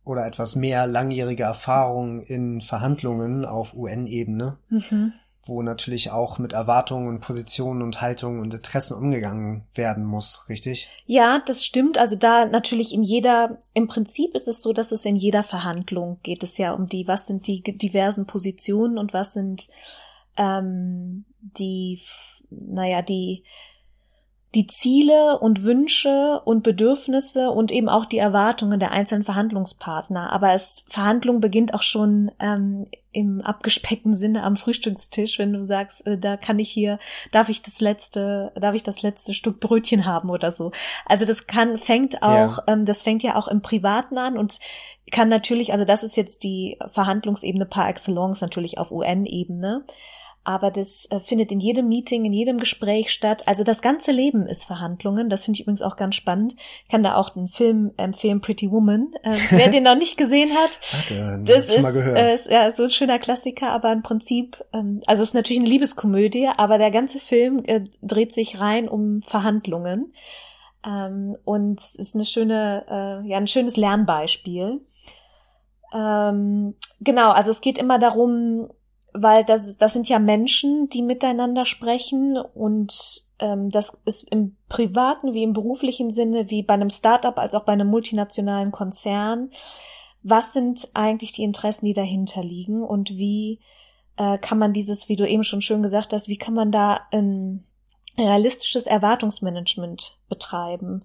oder 0.07 0.25
etwas 0.25 0.55
mehr 0.55 0.87
langjährige 0.87 1.43
Erfahrung 1.43 2.23
in 2.23 2.61
Verhandlungen 2.61 3.45
auf 3.45 3.75
UN-Ebene, 3.75 4.57
mhm. 4.69 5.13
wo 5.43 5.63
natürlich 5.63 6.13
auch 6.13 6.39
mit 6.39 6.53
Erwartungen 6.53 7.09
und 7.09 7.21
Positionen 7.21 7.83
und 7.83 8.01
Haltungen 8.01 8.41
und 8.41 8.55
Interessen 8.55 8.97
umgegangen 8.97 9.65
werden 9.75 10.05
muss, 10.05 10.49
richtig? 10.49 10.89
Ja, 11.07 11.43
das 11.45 11.65
stimmt. 11.65 11.99
Also 11.99 12.15
da 12.15 12.47
natürlich 12.47 12.95
in 12.95 13.03
jeder, 13.03 13.59
im 13.75 13.89
Prinzip 13.89 14.35
ist 14.37 14.47
es 14.47 14.63
so, 14.63 14.73
dass 14.73 14.93
es 14.93 15.05
in 15.05 15.17
jeder 15.17 15.43
Verhandlung 15.43 16.21
geht 16.23 16.45
es 16.45 16.57
ja 16.57 16.73
um 16.73 16.87
die, 16.87 17.09
was 17.09 17.27
sind 17.27 17.49
die 17.49 17.63
diversen 17.63 18.29
Positionen 18.29 18.99
und 18.99 19.13
was 19.13 19.35
sind 19.35 19.69
ähm, 20.37 21.25
die, 21.41 22.01
naja, 22.51 23.03
die 23.03 23.43
die 24.57 24.67
Ziele 24.67 25.39
und 25.39 25.65
Wünsche 25.65 26.41
und 26.47 26.63
Bedürfnisse 26.63 27.51
und 27.51 27.71
eben 27.71 27.91
auch 27.91 28.07
die 28.07 28.17
Erwartungen 28.17 28.81
der 28.81 28.91
einzelnen 28.91 29.23
Verhandlungspartner. 29.23 30.33
Aber 30.33 30.55
es 30.55 30.83
Verhandlung 30.89 31.41
beginnt 31.41 31.75
auch 31.75 31.83
schon 31.83 32.33
ähm, 32.41 32.87
im 33.13 33.43
abgespeckten 33.43 34.17
Sinne 34.17 34.43
am 34.45 34.57
Frühstückstisch, 34.57 35.39
wenn 35.39 35.53
du 35.53 35.63
sagst, 35.63 36.07
äh, 36.07 36.17
da 36.17 36.39
kann 36.39 36.59
ich 36.59 36.71
hier, 36.71 36.99
darf 37.33 37.51
ich 37.51 37.61
das 37.61 37.83
letzte, 37.83 38.51
darf 38.59 38.75
ich 38.75 38.83
das 38.83 39.03
letzte 39.03 39.35
Stück 39.35 39.61
Brötchen 39.61 40.07
haben 40.07 40.31
oder 40.31 40.51
so. 40.51 40.73
Also 41.05 41.27
das 41.27 41.47
kann, 41.47 41.77
fängt 41.77 42.23
auch, 42.23 42.57
ja. 42.57 42.65
ähm, 42.69 42.87
das 42.87 43.03
fängt 43.03 43.23
ja 43.23 43.37
auch 43.37 43.49
im 43.49 43.61
Privaten 43.61 44.17
an 44.17 44.39
und 44.39 44.59
kann 45.13 45.29
natürlich, 45.29 45.73
also 45.73 45.85
das 45.85 46.03
ist 46.03 46.17
jetzt 46.17 46.45
die 46.45 46.79
Verhandlungsebene 46.93 47.67
par 47.67 47.91
excellence 47.91 48.41
natürlich 48.41 48.79
auf 48.79 48.91
UN-Ebene 48.91 49.85
aber 50.47 50.71
das 50.71 51.11
äh, 51.11 51.19
findet 51.19 51.51
in 51.51 51.59
jedem 51.59 51.89
Meeting, 51.89 52.25
in 52.25 52.33
jedem 52.33 52.59
Gespräch 52.59 53.11
statt. 53.11 53.49
Also 53.49 53.65
das 53.65 53.83
ganze 53.83 54.13
Leben 54.13 54.47
ist 54.47 54.65
Verhandlungen. 54.65 55.29
Das 55.29 55.45
finde 55.45 55.57
ich 55.57 55.63
übrigens 55.63 55.83
auch 55.83 55.97
ganz 55.97 56.15
spannend. 56.15 56.55
Ich 56.85 56.91
kann 56.91 57.03
da 57.03 57.17
auch 57.17 57.35
einen 57.35 57.49
Film 57.49 57.93
empfehlen, 57.97 58.41
Pretty 58.41 58.71
Woman. 58.71 59.13
Äh, 59.25 59.37
wer 59.51 59.69
den 59.71 59.83
noch 59.83 59.97
nicht 59.97 60.17
gesehen 60.17 60.51
hat, 60.55 60.79
Hatte, 60.93 61.41
das 61.45 61.69
ist, 61.69 61.97
äh, 61.97 62.35
ist 62.35 62.51
ja 62.51 62.71
so 62.71 62.85
ein 62.85 62.91
schöner 62.91 63.19
Klassiker, 63.19 63.71
aber 63.71 63.93
im 63.93 64.03
Prinzip, 64.03 64.65
ähm, 64.73 65.03
also 65.07 65.23
es 65.25 65.31
ist 65.31 65.35
natürlich 65.35 65.61
eine 65.61 65.69
Liebeskomödie, 65.69 66.49
aber 66.57 66.79
der 66.79 66.93
ganze 66.93 67.19
Film 67.19 67.63
äh, 67.65 67.83
dreht 68.01 68.33
sich 68.33 68.61
rein 68.61 68.89
um 68.89 69.23
Verhandlungen. 69.23 70.13
Ähm, 70.87 71.37
und 71.45 71.81
ist 71.81 72.15
eine 72.15 72.25
schöne, 72.25 72.85
äh, 72.89 73.29
ja, 73.29 73.37
ein 73.39 73.49
schönes 73.49 73.77
Lernbeispiel. 73.77 74.81
Ähm, 75.93 76.75
genau, 77.01 77.33
also 77.33 77.51
es 77.51 77.61
geht 77.61 77.79
immer 77.79 77.99
darum, 77.99 78.69
weil 79.17 79.45
das, 79.45 79.77
das 79.77 79.93
sind 79.93 80.09
ja 80.09 80.19
Menschen, 80.19 80.89
die 80.89 81.03
miteinander 81.03 81.65
sprechen 81.65 82.37
und 82.37 83.23
ähm, 83.39 83.71
das 83.71 84.01
ist 84.05 84.31
im 84.31 84.57
privaten 84.69 85.35
wie 85.35 85.43
im 85.43 85.53
beruflichen 85.53 86.11
Sinne, 86.11 86.51
wie 86.51 86.63
bei 86.63 86.75
einem 86.75 86.91
Startup 86.91 87.37
als 87.39 87.55
auch 87.55 87.65
bei 87.65 87.73
einem 87.73 87.89
multinationalen 87.89 88.73
Konzern. 88.73 89.51
Was 90.23 90.53
sind 90.53 90.89
eigentlich 90.95 91.33
die 91.33 91.45
Interessen, 91.45 91.87
die 91.87 91.95
dahinter 91.95 92.43
liegen 92.43 92.83
und 92.83 93.11
wie 93.11 93.61
äh, 94.17 94.39
kann 94.39 94.59
man 94.59 94.73
dieses, 94.73 95.09
wie 95.09 95.17
du 95.17 95.29
eben 95.29 95.45
schon 95.45 95.63
schön 95.63 95.83
gesagt 95.83 96.13
hast, 96.13 96.29
wie 96.29 96.39
kann 96.39 96.55
man 96.55 96.73
da 96.73 97.01
ein 97.13 97.65
realistisches 98.19 98.87
Erwartungsmanagement 98.87 100.19
betreiben? 100.29 101.05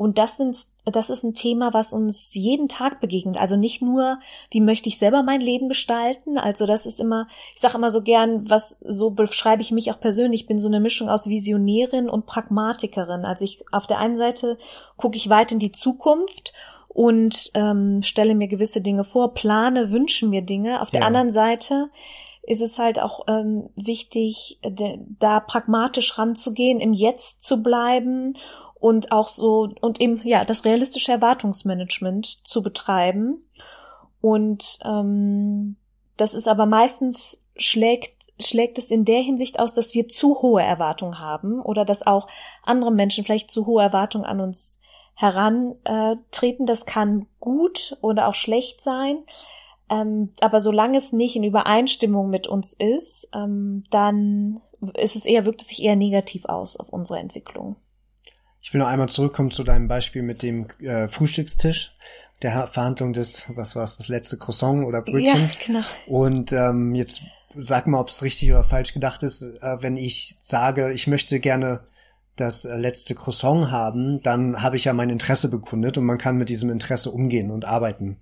Und 0.00 0.16
das 0.16 0.38
sind, 0.38 0.56
das 0.86 1.10
ist 1.10 1.24
ein 1.24 1.34
Thema, 1.34 1.74
was 1.74 1.92
uns 1.92 2.32
jeden 2.32 2.68
Tag 2.68 3.02
begegnet. 3.02 3.36
Also 3.36 3.56
nicht 3.56 3.82
nur, 3.82 4.18
wie 4.50 4.62
möchte 4.62 4.88
ich 4.88 4.96
selber 4.96 5.22
mein 5.22 5.42
Leben 5.42 5.68
gestalten. 5.68 6.38
Also 6.38 6.64
das 6.64 6.86
ist 6.86 7.00
immer, 7.00 7.28
ich 7.54 7.60
sage 7.60 7.76
immer 7.76 7.90
so 7.90 8.00
gern, 8.00 8.48
was 8.48 8.80
so 8.82 9.10
beschreibe 9.10 9.60
ich 9.60 9.72
mich 9.72 9.90
auch 9.90 10.00
persönlich. 10.00 10.40
Ich 10.40 10.46
bin 10.46 10.58
so 10.58 10.68
eine 10.68 10.80
Mischung 10.80 11.10
aus 11.10 11.28
Visionärin 11.28 12.08
und 12.08 12.24
Pragmatikerin. 12.24 13.26
Also 13.26 13.44
ich 13.44 13.62
auf 13.72 13.86
der 13.86 13.98
einen 13.98 14.16
Seite 14.16 14.56
gucke 14.96 15.18
ich 15.18 15.28
weit 15.28 15.52
in 15.52 15.58
die 15.58 15.72
Zukunft 15.72 16.54
und 16.88 17.50
ähm, 17.52 18.02
stelle 18.02 18.34
mir 18.34 18.48
gewisse 18.48 18.80
Dinge 18.80 19.04
vor, 19.04 19.34
plane, 19.34 19.90
wünsche 19.90 20.26
mir 20.26 20.40
Dinge. 20.40 20.80
Auf 20.80 20.88
der 20.88 21.04
anderen 21.04 21.30
Seite 21.30 21.90
ist 22.50 22.62
es 22.62 22.78
halt 22.78 23.00
auch 23.00 23.26
ähm, 23.28 23.70
wichtig, 23.76 24.58
da 25.20 25.38
pragmatisch 25.38 26.18
ranzugehen, 26.18 26.80
im 26.80 26.92
Jetzt 26.92 27.44
zu 27.44 27.62
bleiben 27.62 28.36
und 28.74 29.12
auch 29.12 29.28
so 29.28 29.72
und 29.80 30.00
eben 30.00 30.20
ja 30.24 30.44
das 30.44 30.64
realistische 30.64 31.12
Erwartungsmanagement 31.12 32.26
zu 32.46 32.62
betreiben 32.62 33.44
und 34.20 34.80
ähm, 34.84 35.76
das 36.16 36.34
ist 36.34 36.48
aber 36.48 36.66
meistens 36.66 37.46
schlägt 37.56 38.20
schlägt 38.40 38.78
es 38.78 38.90
in 38.90 39.04
der 39.04 39.20
Hinsicht 39.20 39.60
aus, 39.60 39.74
dass 39.74 39.94
wir 39.94 40.08
zu 40.08 40.42
hohe 40.42 40.62
Erwartungen 40.62 41.20
haben 41.20 41.60
oder 41.60 41.84
dass 41.84 42.06
auch 42.06 42.26
andere 42.64 42.90
Menschen 42.90 43.24
vielleicht 43.24 43.50
zu 43.50 43.66
hohe 43.66 43.82
Erwartungen 43.82 44.24
an 44.24 44.40
uns 44.40 44.80
herantreten. 45.14 46.64
Das 46.64 46.86
kann 46.86 47.26
gut 47.38 47.98
oder 48.00 48.28
auch 48.28 48.34
schlecht 48.34 48.80
sein. 48.80 49.18
Ähm, 49.90 50.30
aber 50.40 50.60
solange 50.60 50.96
es 50.96 51.12
nicht 51.12 51.36
in 51.36 51.44
Übereinstimmung 51.44 52.30
mit 52.30 52.46
uns 52.46 52.74
ist, 52.74 53.28
ähm, 53.34 53.82
dann 53.90 54.60
ist 54.94 55.16
es 55.16 55.26
eher, 55.26 55.44
wirkt 55.46 55.62
es 55.62 55.68
sich 55.68 55.82
eher 55.82 55.96
negativ 55.96 56.44
aus 56.44 56.76
auf 56.76 56.88
unsere 56.90 57.18
Entwicklung. 57.18 57.76
Ich 58.62 58.72
will 58.72 58.80
noch 58.80 58.88
einmal 58.88 59.08
zurückkommen 59.08 59.50
zu 59.50 59.64
deinem 59.64 59.88
Beispiel 59.88 60.22
mit 60.22 60.42
dem 60.42 60.68
äh, 60.80 61.08
Frühstückstisch, 61.08 61.92
der 62.42 62.66
Verhandlung 62.66 63.12
des, 63.12 63.46
was 63.54 63.74
war 63.74 63.84
es, 63.84 63.96
das 63.96 64.08
letzte 64.08 64.38
Croissant 64.38 64.86
oder 64.86 65.02
Brötchen. 65.02 65.40
Ja, 65.40 65.50
genau. 65.66 65.82
Und 66.06 66.52
ähm, 66.52 66.94
jetzt 66.94 67.22
sag 67.54 67.86
mal, 67.86 68.00
ob 68.00 68.08
es 68.08 68.22
richtig 68.22 68.50
oder 68.50 68.62
falsch 68.62 68.92
gedacht 68.94 69.22
ist, 69.22 69.42
äh, 69.42 69.82
wenn 69.82 69.96
ich 69.96 70.36
sage, 70.40 70.92
ich 70.92 71.06
möchte 71.06 71.40
gerne 71.40 71.80
das 72.36 72.64
äh, 72.64 72.76
letzte 72.76 73.14
Croissant 73.14 73.70
haben, 73.70 74.22
dann 74.22 74.62
habe 74.62 74.76
ich 74.76 74.84
ja 74.84 74.92
mein 74.92 75.10
Interesse 75.10 75.50
bekundet 75.50 75.98
und 75.98 76.04
man 76.04 76.18
kann 76.18 76.36
mit 76.36 76.48
diesem 76.48 76.70
Interesse 76.70 77.10
umgehen 77.10 77.50
und 77.50 77.64
arbeiten. 77.64 78.18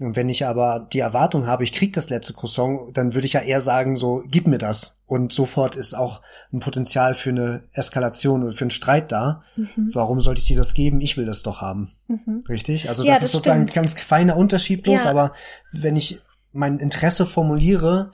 Und 0.00 0.16
wenn 0.16 0.28
ich 0.28 0.44
aber 0.44 0.88
die 0.92 0.98
Erwartung 0.98 1.46
habe, 1.46 1.62
ich 1.62 1.72
krieg 1.72 1.92
das 1.92 2.10
letzte 2.10 2.32
Croissant, 2.32 2.96
dann 2.96 3.14
würde 3.14 3.26
ich 3.26 3.34
ja 3.34 3.40
eher 3.40 3.60
sagen, 3.60 3.96
so, 3.96 4.24
gib 4.26 4.48
mir 4.48 4.58
das. 4.58 4.98
Und 5.06 5.32
sofort 5.32 5.76
ist 5.76 5.94
auch 5.94 6.20
ein 6.52 6.58
Potenzial 6.58 7.14
für 7.14 7.30
eine 7.30 7.62
Eskalation 7.72 8.42
oder 8.42 8.52
für 8.52 8.64
einen 8.64 8.70
Streit 8.72 9.12
da. 9.12 9.42
Mhm. 9.54 9.90
Warum 9.92 10.20
sollte 10.20 10.40
ich 10.40 10.46
dir 10.46 10.56
das 10.56 10.74
geben? 10.74 11.00
Ich 11.00 11.16
will 11.16 11.26
das 11.26 11.44
doch 11.44 11.60
haben. 11.60 11.92
Mhm. 12.08 12.42
Richtig? 12.48 12.88
Also 12.88 13.04
das, 13.04 13.18
das 13.18 13.22
ist 13.26 13.32
sozusagen 13.32 13.68
stimmt. 13.68 13.86
ein 13.86 13.90
ganz 13.92 14.02
feiner 14.02 14.36
Unterschied 14.36 14.82
bloß, 14.82 15.04
ja. 15.04 15.10
aber 15.10 15.32
wenn 15.72 15.94
ich 15.94 16.20
mein 16.52 16.80
Interesse 16.80 17.24
formuliere, 17.24 18.10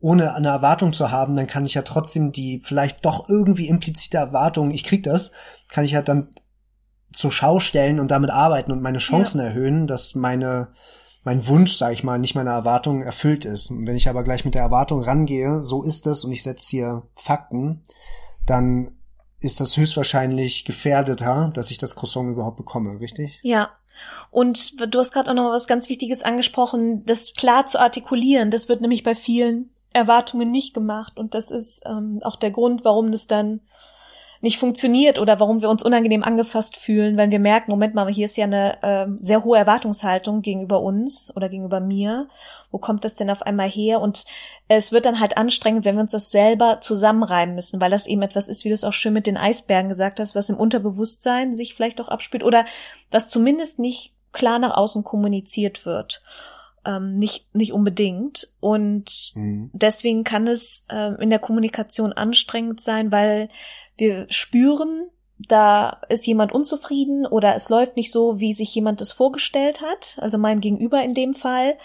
ohne 0.00 0.34
eine 0.34 0.48
Erwartung 0.48 0.94
zu 0.94 1.10
haben, 1.10 1.36
dann 1.36 1.46
kann 1.46 1.66
ich 1.66 1.74
ja 1.74 1.82
trotzdem 1.82 2.32
die 2.32 2.62
vielleicht 2.64 3.04
doch 3.04 3.28
irgendwie 3.28 3.68
implizite 3.68 4.16
Erwartung, 4.16 4.70
ich 4.70 4.84
krieg 4.84 5.02
das, 5.02 5.32
kann 5.68 5.84
ich 5.84 5.92
ja 5.92 6.00
dann 6.00 6.28
zur 7.12 7.32
Schau 7.32 7.60
stellen 7.60 8.00
und 8.00 8.10
damit 8.10 8.30
arbeiten 8.30 8.72
und 8.72 8.82
meine 8.82 8.98
Chancen 8.98 9.38
ja. 9.38 9.46
erhöhen, 9.46 9.86
dass 9.86 10.14
meine 10.14 10.68
mein 11.22 11.46
Wunsch, 11.46 11.76
sage 11.76 11.94
ich 11.94 12.04
mal, 12.04 12.18
nicht 12.18 12.34
meine 12.34 12.50
Erwartung 12.50 13.02
erfüllt 13.02 13.44
ist. 13.44 13.70
Und 13.70 13.86
wenn 13.86 13.96
ich 13.96 14.08
aber 14.08 14.24
gleich 14.24 14.44
mit 14.44 14.54
der 14.54 14.62
Erwartung 14.62 15.02
rangehe, 15.02 15.62
so 15.62 15.82
ist 15.82 16.06
es 16.06 16.24
und 16.24 16.32
ich 16.32 16.42
setze 16.42 16.70
hier 16.70 17.02
Fakten, 17.14 17.82
dann 18.46 18.92
ist 19.40 19.60
das 19.60 19.76
höchstwahrscheinlich 19.76 20.64
gefährdeter, 20.64 21.50
dass 21.54 21.70
ich 21.70 21.78
das 21.78 21.94
Croissant 21.94 22.30
überhaupt 22.30 22.56
bekomme, 22.56 23.00
richtig? 23.00 23.38
Ja. 23.42 23.70
Und 24.30 24.94
du 24.94 24.98
hast 24.98 25.12
gerade 25.12 25.30
auch 25.30 25.34
noch 25.34 25.50
was 25.50 25.66
ganz 25.66 25.88
Wichtiges 25.90 26.22
angesprochen, 26.22 27.04
das 27.04 27.34
klar 27.34 27.66
zu 27.66 27.78
artikulieren. 27.78 28.50
Das 28.50 28.68
wird 28.68 28.80
nämlich 28.80 29.02
bei 29.02 29.14
vielen 29.14 29.70
Erwartungen 29.92 30.50
nicht 30.50 30.72
gemacht. 30.72 31.18
Und 31.18 31.34
das 31.34 31.50
ist 31.50 31.82
ähm, 31.86 32.20
auch 32.22 32.36
der 32.36 32.50
Grund, 32.50 32.84
warum 32.84 33.12
das 33.12 33.26
dann 33.26 33.60
nicht 34.42 34.58
funktioniert 34.58 35.18
oder 35.18 35.38
warum 35.38 35.60
wir 35.60 35.68
uns 35.68 35.82
unangenehm 35.82 36.22
angefasst 36.22 36.76
fühlen, 36.76 37.18
weil 37.18 37.30
wir 37.30 37.38
merken, 37.38 37.70
Moment 37.70 37.94
mal, 37.94 38.08
hier 38.10 38.24
ist 38.24 38.38
ja 38.38 38.44
eine 38.44 38.82
äh, 38.82 39.06
sehr 39.20 39.44
hohe 39.44 39.58
Erwartungshaltung 39.58 40.40
gegenüber 40.40 40.80
uns 40.80 41.30
oder 41.36 41.50
gegenüber 41.50 41.80
mir. 41.80 42.28
Wo 42.70 42.78
kommt 42.78 43.04
das 43.04 43.16
denn 43.16 43.28
auf 43.28 43.42
einmal 43.42 43.68
her? 43.68 44.00
Und 44.00 44.24
es 44.68 44.92
wird 44.92 45.04
dann 45.04 45.20
halt 45.20 45.36
anstrengend, 45.36 45.84
wenn 45.84 45.96
wir 45.96 46.02
uns 46.02 46.12
das 46.12 46.30
selber 46.30 46.80
zusammenreimen 46.80 47.54
müssen, 47.54 47.80
weil 47.82 47.90
das 47.90 48.06
eben 48.06 48.22
etwas 48.22 48.48
ist, 48.48 48.64
wie 48.64 48.68
du 48.68 48.74
es 48.74 48.84
auch 48.84 48.94
schön 48.94 49.12
mit 49.12 49.26
den 49.26 49.36
Eisbergen 49.36 49.90
gesagt 49.90 50.20
hast, 50.20 50.34
was 50.34 50.48
im 50.48 50.56
Unterbewusstsein 50.56 51.54
sich 51.54 51.74
vielleicht 51.74 52.00
auch 52.00 52.08
abspielt 52.08 52.42
oder 52.42 52.64
was 53.10 53.28
zumindest 53.28 53.78
nicht 53.78 54.14
klar 54.32 54.58
nach 54.58 54.76
außen 54.76 55.04
kommuniziert 55.04 55.84
wird. 55.84 56.22
Ähm, 56.86 57.18
nicht, 57.18 57.54
nicht 57.54 57.74
unbedingt. 57.74 58.48
Und 58.60 59.32
mhm. 59.34 59.70
deswegen 59.74 60.24
kann 60.24 60.46
es 60.46 60.86
äh, 60.88 61.22
in 61.22 61.28
der 61.28 61.40
Kommunikation 61.40 62.14
anstrengend 62.14 62.80
sein, 62.80 63.12
weil 63.12 63.50
wir 64.00 64.26
spüren, 64.28 65.10
da 65.48 66.00
ist 66.08 66.26
jemand 66.26 66.52
unzufrieden 66.52 67.26
oder 67.26 67.54
es 67.54 67.68
läuft 67.68 67.96
nicht 67.96 68.12
so, 68.12 68.40
wie 68.40 68.52
sich 68.52 68.74
jemand 68.74 69.00
das 69.00 69.12
vorgestellt 69.12 69.80
hat, 69.80 70.18
also 70.20 70.38
mein 70.38 70.60
Gegenüber 70.60 71.02
in 71.02 71.14
dem 71.14 71.34
Fall. 71.34 71.76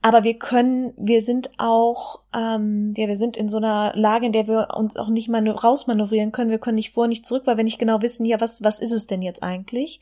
Aber 0.00 0.22
wir 0.22 0.38
können, 0.38 0.92
wir 0.98 1.22
sind 1.22 1.52
auch, 1.56 2.20
ähm, 2.34 2.92
ja, 2.94 3.08
wir 3.08 3.16
sind 3.16 3.38
in 3.38 3.48
so 3.48 3.56
einer 3.56 3.92
Lage, 3.96 4.26
in 4.26 4.32
der 4.32 4.46
wir 4.46 4.68
uns 4.76 4.98
auch 4.98 5.08
nicht 5.08 5.30
mal 5.30 5.48
rausmanövrieren 5.48 6.30
können. 6.30 6.50
Wir 6.50 6.58
können 6.58 6.74
nicht 6.74 6.92
vor, 6.92 7.08
nicht 7.08 7.24
zurück, 7.24 7.44
weil 7.46 7.56
wir 7.56 7.64
nicht 7.64 7.78
genau 7.78 8.02
wissen, 8.02 8.26
ja, 8.26 8.38
was, 8.38 8.62
was 8.62 8.80
ist 8.80 8.92
es 8.92 9.06
denn 9.06 9.22
jetzt 9.22 9.42
eigentlich? 9.42 10.00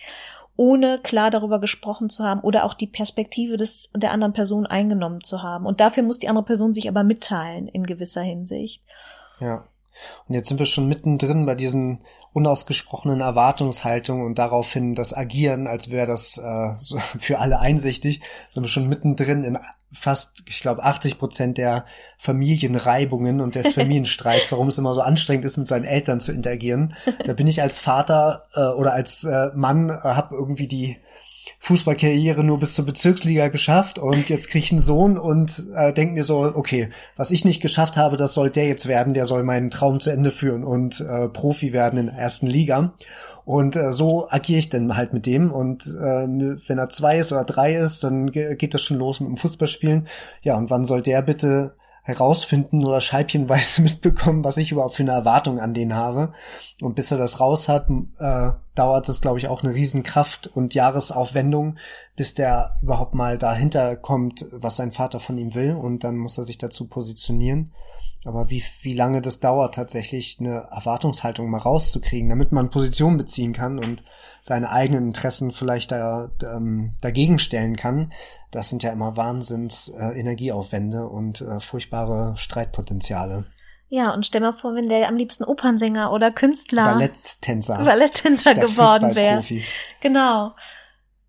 Ohne 0.57 0.99
klar 0.99 1.31
darüber 1.31 1.61
gesprochen 1.61 2.11
zu 2.11 2.25
haben 2.25 2.41
oder 2.41 2.65
auch 2.65 2.75
die 2.75 2.89
Perspektive 2.89 3.57
des, 3.57 3.93
der 3.95 4.11
anderen 4.11 4.33
Person 4.33 4.67
eingenommen 4.67 5.23
zu 5.23 5.41
haben. 5.41 5.67
Und 5.67 5.81
dafür 5.81 6.03
muss 6.03 6.19
die 6.19 6.29
andere 6.29 6.45
Person 6.45 6.75
sich 6.75 6.89
aber 6.89 7.05
mitteilen 7.05 7.69
in 7.69 7.87
gewisser 7.87 8.23
Hinsicht. 8.23 8.83
Ja. 9.39 9.65
Und 10.29 10.35
jetzt 10.35 10.49
sind 10.49 10.59
wir 10.59 10.67
schon 10.67 10.89
mittendrin 10.89 11.47
bei 11.47 11.55
diesen 11.55 12.01
unausgesprochenen 12.33 13.21
Erwartungshaltungen 13.21 14.25
und 14.25 14.39
daraufhin 14.39 14.95
das 14.95 15.17
Agieren, 15.17 15.67
als 15.67 15.91
wäre 15.91 16.07
das 16.07 16.39
äh, 16.39 16.75
für 17.19 17.39
alle 17.39 17.61
einsichtig, 17.61 18.21
sind 18.51 18.63
wir 18.63 18.69
schon 18.69 18.89
mittendrin 18.89 19.45
in 19.45 19.59
fast, 19.93 20.43
ich 20.47 20.61
glaube, 20.61 20.83
80 20.83 21.19
Prozent 21.19 21.59
der 21.59 21.85
Familienreibungen 22.19 23.41
und 23.41 23.55
des 23.55 23.75
Familienstreits, 23.75 24.51
warum 24.53 24.69
es 24.69 24.79
immer 24.79 24.95
so 24.95 25.03
anstrengend 25.03 25.45
ist, 25.45 25.59
mit 25.59 25.69
seinen 25.69 25.85
Eltern 25.85 26.21
zu 26.21 26.33
interagieren. 26.33 26.95
Da 27.25 27.35
bin 27.35 27.47
ich 27.47 27.61
als 27.61 27.79
Vater 27.79 28.47
äh, 28.55 28.61
oder 28.61 28.95
als 28.95 29.25
äh, 29.25 29.51
Mann, 29.55 29.91
äh, 29.91 29.93
habe 29.93 30.35
irgendwie 30.35 30.69
die 30.69 30.97
Fußballkarriere 31.65 32.43
nur 32.43 32.59
bis 32.59 32.75
zur 32.75 32.85
Bezirksliga 32.85 33.47
geschafft 33.47 34.01
und 34.01 34.29
jetzt 34.29 34.51
krieg 34.51 34.65
ich 34.65 34.73
einen 34.73 34.81
Sohn 34.81 35.17
und 35.17 35.65
äh, 35.77 35.93
denke 35.93 36.15
mir 36.15 36.25
so, 36.25 36.41
okay, 36.41 36.89
was 37.15 37.31
ich 37.31 37.45
nicht 37.45 37.63
geschafft 37.63 37.97
habe, 37.97 38.17
das 38.17 38.35
soll 38.35 38.51
der 38.51 38.67
jetzt 38.67 38.89
werden, 38.89 39.15
der 39.15 39.27
soll 39.27 39.45
meinen 39.45 39.71
Traum 39.71 40.01
zu 40.01 40.11
Ende 40.11 40.33
führen 40.33 40.65
und 40.65 41.01
äh, 41.01 41.29
Profi 41.29 41.73
werden 41.73 42.01
in 42.01 42.07
der 42.07 42.17
ersten 42.17 42.49
Liga. 42.49 42.95
Und 43.45 43.77
äh, 43.77 43.93
so 43.93 44.29
agiere 44.29 44.59
ich 44.59 44.71
dann 44.71 44.97
halt 44.97 45.13
mit 45.13 45.25
dem. 45.25 45.53
Und 45.53 45.87
äh, 45.87 46.27
wenn 46.67 46.79
er 46.79 46.89
zwei 46.89 47.19
ist 47.21 47.31
oder 47.31 47.45
drei 47.45 47.77
ist, 47.77 48.03
dann 48.03 48.33
geht 48.33 48.75
das 48.75 48.83
schon 48.83 48.99
los 48.99 49.21
mit 49.21 49.29
dem 49.29 49.37
Fußballspielen. 49.37 50.09
Ja, 50.43 50.57
und 50.57 50.69
wann 50.69 50.85
soll 50.85 51.01
der 51.01 51.23
bitte 51.23 51.77
herausfinden 52.03 52.85
oder 52.85 53.01
scheibchenweise 53.01 53.83
mitbekommen, 53.83 54.45
was 54.45 54.57
ich 54.57 54.73
überhaupt 54.73 54.95
für 54.95 55.03
eine 55.03 55.13
Erwartung 55.13 55.61
an 55.61 55.75
den 55.75 55.95
habe. 55.95 56.33
Und 56.81 56.95
bis 56.95 57.11
er 57.11 57.19
das 57.19 57.41
raus 57.41 57.69
hat, 57.69 57.89
äh, 58.19 58.51
dauert 58.75 59.09
es, 59.09 59.21
glaube 59.21 59.39
ich, 59.39 59.49
auch 59.49 59.63
eine 59.63 59.75
Riesenkraft 59.75 60.49
und 60.49 60.75
Jahresaufwendung, 60.75 61.79
bis 62.17 62.35
der 62.35 62.77
überhaupt 62.83 63.15
mal 63.15 63.39
dahinter 63.39 63.97
kommt, 63.97 64.47
was 64.51 64.77
sein 64.77 64.93
Vater 64.93 65.21
von 65.21 65.39
ihm 65.39 65.55
will. 65.55 65.75
Und 65.75 66.05
dann 66.05 66.17
muss 66.17 66.39
er 66.39 66.45
sich 66.45 66.59
dazu 66.59 66.89
positionieren. 66.89 67.73
Aber 68.25 68.51
wie, 68.51 68.63
wie 68.83 68.95
lange 68.95 69.21
das 69.21 69.41
dauert, 69.41 69.75
tatsächlich 69.75 70.39
eine 70.39 70.69
Erwartungshaltung 70.71 71.51
mal 71.51 71.59
rauszukriegen, 71.59 72.29
damit 72.29 72.53
man 72.53 72.71
Position 72.71 73.17
beziehen 73.17 73.53
kann 73.53 73.79
und 73.79 74.05
seine 74.43 74.71
eigenen 74.71 75.09
Interessen 75.09 75.51
vielleicht 75.51 75.91
da, 75.91 76.31
ähm, 76.43 76.97
dagegen 77.01 77.39
stellen 77.39 77.77
kann, 77.77 78.13
das 78.53 78.71
sind 78.71 78.83
ja 78.83 78.93
immer 78.93 79.17
Wahnsinns 79.17 79.89
äh, 79.89 80.19
Energieaufwände 80.19 81.09
und 81.09 81.41
äh, 81.41 81.59
furchtbare 81.59 82.37
Streitpotenziale. 82.37 83.47
Ja, 83.89 84.15
und 84.15 84.25
stell 84.25 84.41
mal 84.41 84.53
vor, 84.53 84.75
wenn 84.75 84.89
der 84.89 85.09
am 85.09 85.17
liebsten 85.17 85.45
Opernsänger 85.45 86.13
oder 86.13 86.31
Künstler, 86.31 86.85
Balletttänzer, 86.85 87.79
Balletttänzer 87.79 88.55
geworden 88.55 89.15
wäre. 89.15 89.43
Genau. 90.01 90.53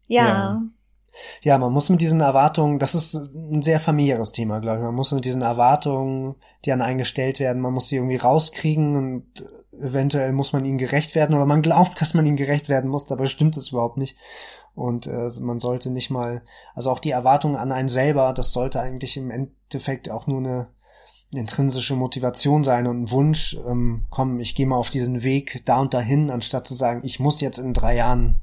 Ja. 0.07 0.27
ja. 0.27 0.61
Ja, 1.41 1.57
man 1.57 1.71
muss 1.71 1.89
mit 1.89 2.01
diesen 2.01 2.21
Erwartungen, 2.21 2.79
das 2.79 2.95
ist 2.95 3.13
ein 3.13 3.61
sehr 3.61 3.79
familiäres 3.79 4.31
Thema, 4.31 4.59
glaube 4.59 4.79
ich. 4.79 4.83
Man 4.83 4.95
muss 4.95 5.11
mit 5.11 5.25
diesen 5.25 5.41
Erwartungen, 5.41 6.35
die 6.65 6.71
an 6.71 6.81
einen 6.81 6.97
gestellt 6.97 7.39
werden, 7.39 7.61
man 7.61 7.73
muss 7.73 7.89
sie 7.89 7.97
irgendwie 7.97 8.15
rauskriegen 8.17 8.95
und 8.95 9.45
eventuell 9.79 10.31
muss 10.33 10.53
man 10.53 10.65
ihnen 10.65 10.77
gerecht 10.77 11.15
werden 11.15 11.35
oder 11.35 11.45
man 11.45 11.61
glaubt, 11.61 11.99
dass 12.01 12.13
man 12.13 12.25
ihnen 12.25 12.37
gerecht 12.37 12.69
werden 12.69 12.89
muss, 12.89 13.07
dabei 13.07 13.27
stimmt 13.27 13.57
es 13.57 13.69
überhaupt 13.69 13.97
nicht. 13.97 14.17
Und 14.75 15.05
äh, 15.05 15.29
man 15.41 15.59
sollte 15.59 15.91
nicht 15.91 16.09
mal, 16.09 16.41
also 16.73 16.89
auch 16.89 16.99
die 16.99 17.11
Erwartungen 17.11 17.57
an 17.57 17.71
einen 17.71 17.89
selber, 17.89 18.33
das 18.33 18.53
sollte 18.53 18.81
eigentlich 18.81 19.17
im 19.17 19.29
Endeffekt 19.29 20.09
auch 20.09 20.25
nur 20.25 20.39
eine 20.39 20.67
intrinsische 21.31 21.95
Motivation 21.95 22.63
sein 22.63 22.87
und 22.87 23.03
ein 23.03 23.11
Wunsch, 23.11 23.57
ähm, 23.67 24.05
komm, 24.09 24.39
ich 24.39 24.55
gehe 24.55 24.65
mal 24.65 24.77
auf 24.77 24.89
diesen 24.89 25.23
Weg 25.23 25.63
da 25.65 25.79
und 25.79 25.93
dahin, 25.93 26.31
anstatt 26.31 26.67
zu 26.67 26.73
sagen, 26.73 27.01
ich 27.03 27.19
muss 27.19 27.41
jetzt 27.41 27.57
in 27.57 27.73
drei 27.73 27.95
Jahren 27.95 28.39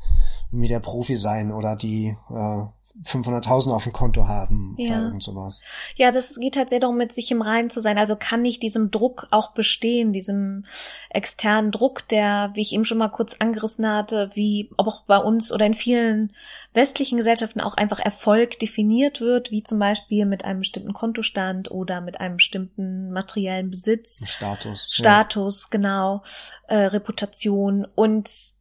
wieder 0.50 0.80
Profi 0.80 1.16
sein 1.16 1.52
oder 1.52 1.76
die 1.76 2.16
äh, 2.30 2.64
500.000 3.04 3.72
auf 3.72 3.84
dem 3.84 3.92
Konto 3.92 4.26
haben 4.26 4.74
ja. 4.76 4.90
oder 4.90 5.04
irgend 5.04 5.22
sowas. 5.22 5.62
Ja, 5.96 6.10
das 6.10 6.38
geht 6.38 6.56
halt 6.56 6.70
sehr 6.70 6.80
darum, 6.80 6.96
mit 6.98 7.12
sich 7.12 7.30
im 7.30 7.40
Reinen 7.40 7.70
zu 7.70 7.80
sein. 7.80 7.98
Also 7.98 8.16
kann 8.16 8.44
ich 8.44 8.60
diesem 8.60 8.90
Druck 8.90 9.28
auch 9.30 9.52
bestehen, 9.52 10.12
diesem 10.12 10.66
externen 11.08 11.70
Druck, 11.70 12.06
der, 12.08 12.50
wie 12.54 12.60
ich 12.60 12.74
eben 12.74 12.84
schon 12.84 12.98
mal 12.98 13.08
kurz 13.08 13.36
angerissen 13.38 13.88
hatte, 13.88 14.30
wie 14.34 14.70
auch 14.76 15.04
bei 15.04 15.18
uns 15.18 15.52
oder 15.52 15.66
in 15.66 15.74
vielen 15.74 16.32
westlichen 16.74 17.16
Gesellschaften 17.16 17.60
auch 17.60 17.74
einfach 17.74 18.00
Erfolg 18.00 18.58
definiert 18.58 19.20
wird, 19.20 19.50
wie 19.50 19.62
zum 19.62 19.78
Beispiel 19.78 20.26
mit 20.26 20.44
einem 20.44 20.60
bestimmten 20.60 20.92
Kontostand 20.92 21.70
oder 21.70 22.00
mit 22.00 22.20
einem 22.20 22.36
bestimmten 22.36 23.12
materiellen 23.12 23.70
Besitz. 23.70 24.24
Status. 24.28 24.90
Status, 24.92 25.62
ja. 25.62 25.68
genau, 25.70 26.22
äh, 26.68 26.76
Reputation 26.76 27.86
und 27.94 28.59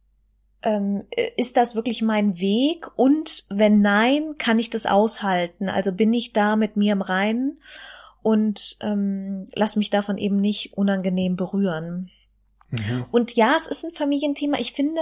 ähm, 0.62 1.04
ist 1.36 1.56
das 1.56 1.74
wirklich 1.74 2.02
mein 2.02 2.38
Weg? 2.38 2.88
Und 2.96 3.44
wenn 3.48 3.80
nein, 3.80 4.34
kann 4.38 4.58
ich 4.58 4.70
das 4.70 4.86
aushalten? 4.86 5.68
Also 5.68 5.92
bin 5.92 6.12
ich 6.12 6.32
da 6.32 6.56
mit 6.56 6.76
mir 6.76 6.92
im 6.92 7.02
Reinen 7.02 7.60
und 8.22 8.76
ähm, 8.80 9.48
lass 9.54 9.76
mich 9.76 9.90
davon 9.90 10.18
eben 10.18 10.40
nicht 10.40 10.76
unangenehm 10.76 11.36
berühren. 11.36 12.10
Mhm. 12.70 13.06
Und 13.10 13.34
ja, 13.36 13.56
es 13.56 13.66
ist 13.66 13.84
ein 13.84 13.92
Familienthema. 13.92 14.58
Ich 14.58 14.72
finde, 14.72 15.00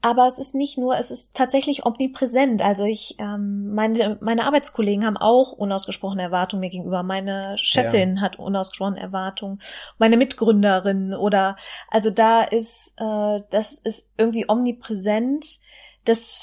aber 0.00 0.26
es 0.26 0.38
ist 0.38 0.54
nicht 0.54 0.78
nur, 0.78 0.96
es 0.96 1.10
ist 1.10 1.34
tatsächlich 1.34 1.84
omnipräsent. 1.84 2.62
Also 2.62 2.84
ich, 2.84 3.16
ähm, 3.18 3.74
meine, 3.74 4.16
meine 4.20 4.44
Arbeitskollegen 4.44 5.04
haben 5.04 5.16
auch 5.16 5.50
unausgesprochene 5.52 6.22
Erwartungen 6.22 6.60
mir 6.60 6.70
gegenüber. 6.70 7.02
Meine 7.02 7.58
Chefin 7.58 8.16
ja. 8.16 8.22
hat 8.22 8.38
unausgesprochene 8.38 9.00
Erwartungen. 9.00 9.60
Meine 9.98 10.16
Mitgründerin 10.16 11.14
oder, 11.14 11.56
also 11.90 12.10
da 12.10 12.42
ist, 12.42 12.94
äh, 12.98 13.40
das 13.50 13.78
ist 13.78 14.12
irgendwie 14.16 14.48
omnipräsent, 14.48 15.58
dass 16.04 16.40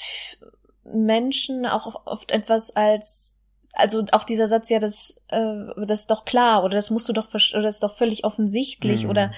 Menschen 0.84 1.64
auch 1.64 2.06
oft 2.06 2.30
etwas 2.30 2.76
als 2.76 3.42
also 3.72 4.04
auch 4.12 4.24
dieser 4.24 4.46
Satz 4.46 4.70
ja 4.70 4.78
das 4.78 5.22
äh, 5.28 5.84
das 5.84 6.00
ist 6.00 6.10
doch 6.10 6.24
klar 6.24 6.64
oder 6.64 6.76
das 6.76 6.90
musst 6.90 7.08
du 7.08 7.12
doch 7.12 7.28
oder 7.28 7.62
das 7.62 7.74
ist 7.74 7.82
doch 7.82 7.94
völlig 7.94 8.24
offensichtlich 8.24 9.04
mhm. 9.04 9.10
oder 9.10 9.32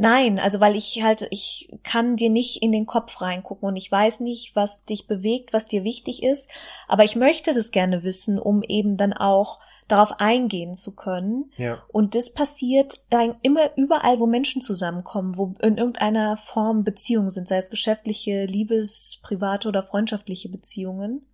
Nein, 0.00 0.38
also 0.38 0.60
weil 0.60 0.76
ich 0.76 1.02
halt, 1.02 1.26
ich 1.30 1.76
kann 1.82 2.14
dir 2.14 2.30
nicht 2.30 2.62
in 2.62 2.70
den 2.70 2.86
Kopf 2.86 3.20
reingucken 3.20 3.68
und 3.68 3.76
ich 3.76 3.90
weiß 3.90 4.20
nicht, 4.20 4.54
was 4.54 4.84
dich 4.84 5.08
bewegt, 5.08 5.52
was 5.52 5.66
dir 5.66 5.82
wichtig 5.82 6.22
ist, 6.22 6.48
aber 6.86 7.02
ich 7.02 7.16
möchte 7.16 7.52
das 7.52 7.72
gerne 7.72 8.04
wissen, 8.04 8.38
um 8.38 8.62
eben 8.62 8.96
dann 8.96 9.12
auch 9.12 9.58
darauf 9.88 10.20
eingehen 10.20 10.76
zu 10.76 10.94
können. 10.94 11.50
Ja. 11.56 11.82
Und 11.88 12.14
das 12.14 12.32
passiert 12.32 12.94
immer 13.42 13.76
überall, 13.76 14.20
wo 14.20 14.26
Menschen 14.26 14.62
zusammenkommen, 14.62 15.36
wo 15.36 15.54
in 15.60 15.78
irgendeiner 15.78 16.36
Form 16.36 16.84
Beziehungen 16.84 17.30
sind, 17.30 17.48
sei 17.48 17.56
es 17.56 17.70
geschäftliche, 17.70 18.44
Liebes-, 18.44 19.18
private 19.22 19.66
oder 19.66 19.82
freundschaftliche 19.82 20.48
Beziehungen. 20.48 21.26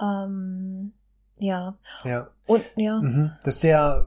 Ähm, 0.00 0.94
ja. 1.38 1.76
Ja. 2.04 2.30
Und 2.46 2.64
ja. 2.76 3.00
Mhm. 3.00 3.32
Das 3.44 3.56
ist 3.56 3.60
sehr, 3.60 4.06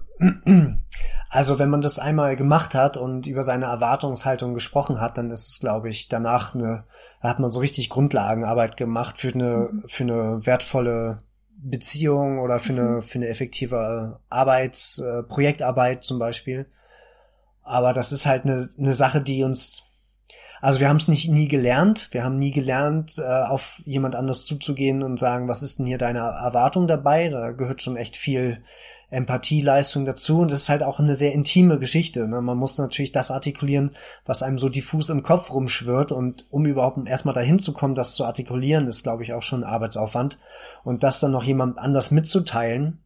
also 1.30 1.60
wenn 1.60 1.70
man 1.70 1.82
das 1.82 2.00
einmal 2.00 2.36
gemacht 2.36 2.76
hat 2.76 2.98
und 2.98 3.28
über 3.28 3.44
seine 3.44 3.66
Erwartungshaltung 3.66 4.54
gesprochen 4.54 5.02
hat, 5.02 5.18
dann 5.18 5.32
ist 5.32 5.48
es, 5.48 5.60
glaube 5.60 5.90
ich, 5.90 6.08
danach 6.08 6.54
eine, 6.54 6.84
da 7.22 7.30
hat 7.30 7.40
man 7.40 7.52
so 7.52 7.60
richtig 7.60 7.90
Grundlagenarbeit 7.90 8.78
gemacht 8.78 9.18
für 9.18 9.34
eine, 9.34 9.70
mhm. 9.72 9.84
für 9.88 10.04
eine 10.04 10.46
wertvolle 10.46 11.24
Beziehung 11.58 12.40
oder 12.40 12.60
für 12.60 12.74
eine, 12.74 12.82
mhm. 12.82 13.02
für 13.02 13.20
eine 13.20 13.28
effektive 13.28 14.20
Arbeits, 14.30 15.00
äh, 15.00 15.24
Projektarbeit 15.24 16.04
zum 16.04 16.20
Beispiel. 16.20 16.68
Aber 17.64 17.94
das 17.94 18.12
ist 18.12 18.26
halt 18.26 18.46
eine, 18.46 18.68
eine 18.78 18.94
Sache, 18.94 19.22
die 19.22 19.44
uns 19.44 19.93
also 20.64 20.80
wir 20.80 20.88
haben 20.88 20.96
es 20.96 21.10
nicht 21.10 21.30
nie 21.30 21.50
gelernt. 21.50 22.08
Wir 22.12 22.24
haben 22.24 22.40
nie 22.40 22.52
gelernt, 22.52 23.18
äh, 23.18 23.24
auf 23.24 23.82
jemand 23.84 24.16
anders 24.16 24.46
zuzugehen 24.46 25.04
und 25.04 25.20
sagen, 25.20 25.50
was 25.50 25.62
ist 25.62 25.78
denn 25.78 25.86
hier 25.86 25.98
deine 25.98 26.20
Erwartung 26.20 26.88
dabei? 26.88 27.28
Da 27.28 27.52
gehört 27.52 27.82
schon 27.82 27.98
echt 27.98 28.16
viel 28.16 28.64
Empathieleistung 29.10 30.06
dazu 30.06 30.40
und 30.40 30.52
das 30.52 30.62
ist 30.62 30.70
halt 30.70 30.82
auch 30.82 31.02
eine 31.02 31.16
sehr 31.16 31.34
intime 31.34 31.80
Geschichte. 31.80 32.30
Ne? 32.30 32.42
Man 32.42 32.58
muss 32.58 32.78
natürlich 32.78 33.12
das 33.12 33.30
artikulieren, 33.30 33.92
was 34.26 34.42
einem 34.42 34.58
so 34.58 34.70
diffus 34.70 35.10
im 35.10 35.22
Kopf 35.22 35.52
rumschwirrt 35.52 36.14
und 36.14 36.48
um 36.50 36.66
überhaupt 36.66 37.10
erstmal 37.10 37.36
dahin 37.36 37.60
zu 37.60 37.74
kommen, 37.74 37.94
das 37.94 38.16
zu 38.16 38.24
artikulieren, 38.24 38.88
ist 38.88 39.04
glaube 39.04 39.24
ich 39.24 39.34
auch 39.34 39.44
schon 39.44 39.66
Arbeitsaufwand 39.66 40.40
und 40.86 41.04
das 41.04 41.20
dann 41.20 41.32
noch 41.34 41.44
jemand 41.44 41.78
anders 41.78 42.10
mitzuteilen, 42.10 43.04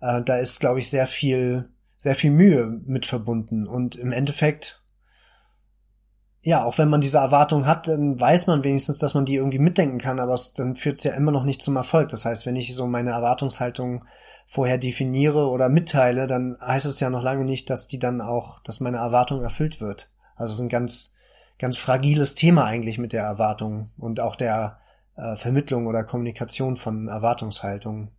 äh, 0.00 0.22
da 0.22 0.38
ist 0.38 0.58
glaube 0.58 0.78
ich 0.78 0.88
sehr 0.88 1.06
viel 1.06 1.68
sehr 1.98 2.14
viel 2.14 2.30
Mühe 2.30 2.80
mit 2.86 3.04
verbunden 3.04 3.66
und 3.66 3.94
im 3.96 4.10
Endeffekt 4.10 4.80
ja, 6.42 6.64
auch 6.64 6.78
wenn 6.78 6.88
man 6.88 7.02
diese 7.02 7.18
Erwartung 7.18 7.66
hat, 7.66 7.86
dann 7.86 8.18
weiß 8.18 8.46
man 8.46 8.64
wenigstens, 8.64 8.98
dass 8.98 9.14
man 9.14 9.26
die 9.26 9.34
irgendwie 9.34 9.58
mitdenken 9.58 9.98
kann, 9.98 10.20
aber 10.20 10.32
es, 10.32 10.54
dann 10.54 10.74
führt 10.74 10.98
es 10.98 11.04
ja 11.04 11.12
immer 11.12 11.32
noch 11.32 11.44
nicht 11.44 11.62
zum 11.62 11.76
Erfolg. 11.76 12.08
Das 12.08 12.24
heißt, 12.24 12.46
wenn 12.46 12.56
ich 12.56 12.74
so 12.74 12.86
meine 12.86 13.10
Erwartungshaltung 13.10 14.04
vorher 14.46 14.78
definiere 14.78 15.48
oder 15.48 15.68
mitteile, 15.68 16.26
dann 16.26 16.56
heißt 16.60 16.86
es 16.86 16.98
ja 16.98 17.10
noch 17.10 17.22
lange 17.22 17.44
nicht, 17.44 17.68
dass 17.68 17.88
die 17.88 17.98
dann 17.98 18.20
auch, 18.20 18.60
dass 18.62 18.80
meine 18.80 18.96
Erwartung 18.96 19.42
erfüllt 19.42 19.80
wird. 19.80 20.10
Also 20.34 20.52
es 20.52 20.58
ist 20.58 20.64
ein 20.64 20.70
ganz, 20.70 21.14
ganz 21.58 21.76
fragiles 21.76 22.34
Thema 22.34 22.64
eigentlich 22.64 22.96
mit 22.96 23.12
der 23.12 23.22
Erwartung 23.22 23.90
und 23.98 24.18
auch 24.18 24.34
der 24.34 24.80
äh, 25.16 25.36
Vermittlung 25.36 25.86
oder 25.86 26.04
Kommunikation 26.04 26.76
von 26.76 27.08
Erwartungshaltungen. 27.08 28.10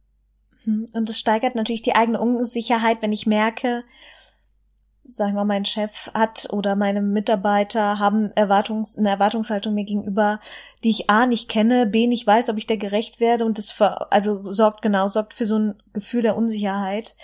Hm, 0.63 0.85
und 0.93 1.09
es 1.09 1.19
steigert 1.19 1.55
natürlich 1.55 1.81
die 1.81 1.95
eigene 1.95 2.19
Unsicherheit, 2.19 3.01
wenn 3.01 3.11
ich 3.11 3.25
merke, 3.25 3.83
sag 5.03 5.29
ich 5.29 5.33
mal, 5.33 5.45
mein 5.45 5.65
Chef 5.65 6.11
hat 6.13 6.47
oder 6.51 6.75
meine 6.75 7.01
Mitarbeiter 7.01 7.97
haben 7.99 8.31
Erwartungs 8.35 8.97
eine 8.97 9.09
Erwartungshaltung 9.09 9.73
mir 9.73 9.83
gegenüber, 9.83 10.39
die 10.83 10.91
ich 10.91 11.09
A 11.09 11.25
nicht 11.25 11.49
kenne, 11.49 11.87
B 11.87 12.07
nicht 12.07 12.27
weiß, 12.27 12.49
ob 12.49 12.57
ich 12.57 12.67
der 12.67 12.77
gerecht 12.77 13.19
werde 13.19 13.45
und 13.45 13.57
das 13.57 13.71
für, 13.71 14.11
also 14.11 14.43
sorgt 14.51 14.81
genau, 14.81 15.07
sorgt 15.07 15.33
für 15.33 15.45
so 15.45 15.57
ein 15.57 15.75
Gefühl 15.93 16.21
der 16.21 16.37
Unsicherheit. 16.37 17.15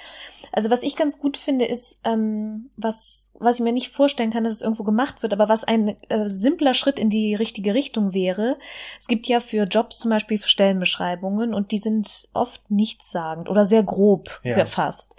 Also 0.51 0.71
was 0.71 0.81
ich 0.81 0.95
ganz 0.95 1.19
gut 1.19 1.37
finde, 1.37 1.65
ist, 1.65 1.99
ähm, 2.03 2.71
was, 2.77 3.31
was 3.37 3.59
ich 3.59 3.63
mir 3.63 3.73
nicht 3.73 3.91
vorstellen 3.91 4.31
kann, 4.31 4.43
dass 4.43 4.53
es 4.53 4.61
irgendwo 4.61 4.83
gemacht 4.83 5.21
wird, 5.21 5.33
aber 5.33 5.49
was 5.49 5.63
ein 5.63 5.95
äh, 6.09 6.27
simpler 6.27 6.73
Schritt 6.73 6.97
in 6.97 7.11
die 7.11 7.35
richtige 7.35 7.75
Richtung 7.75 8.13
wäre. 8.13 8.57
Es 8.99 9.07
gibt 9.07 9.27
ja 9.27 9.39
für 9.39 9.63
Jobs 9.65 9.99
zum 9.99 10.09
Beispiel 10.09 10.39
Stellenbeschreibungen 10.39 11.53
und 11.53 11.71
die 11.71 11.77
sind 11.77 12.29
oft 12.33 12.71
nichtssagend 12.71 13.49
oder 13.49 13.65
sehr 13.65 13.83
grob 13.83 14.39
ja. 14.43 14.55
gefasst. 14.55 15.15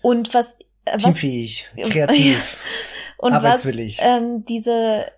Und 0.00 0.32
was 0.32 0.58
Teamfähig, 0.96 1.68
kreativ, 1.76 2.58
und 3.18 3.32
arbeitswillig. 3.32 3.98
Was, 3.98 4.06
ähm, 4.06 4.44
diese, 4.44 5.10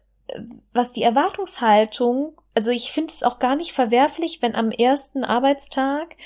was 0.73 0.93
die 0.93 1.03
Erwartungshaltung, 1.03 2.35
also 2.55 2.71
ich 2.71 2.93
finde 2.93 3.13
es 3.13 3.23
auch 3.23 3.39
gar 3.39 3.57
nicht 3.57 3.73
verwerflich, 3.73 4.39
wenn 4.43 4.55
am 4.55 4.71
ersten 4.71 5.25
Arbeitstag 5.25 6.17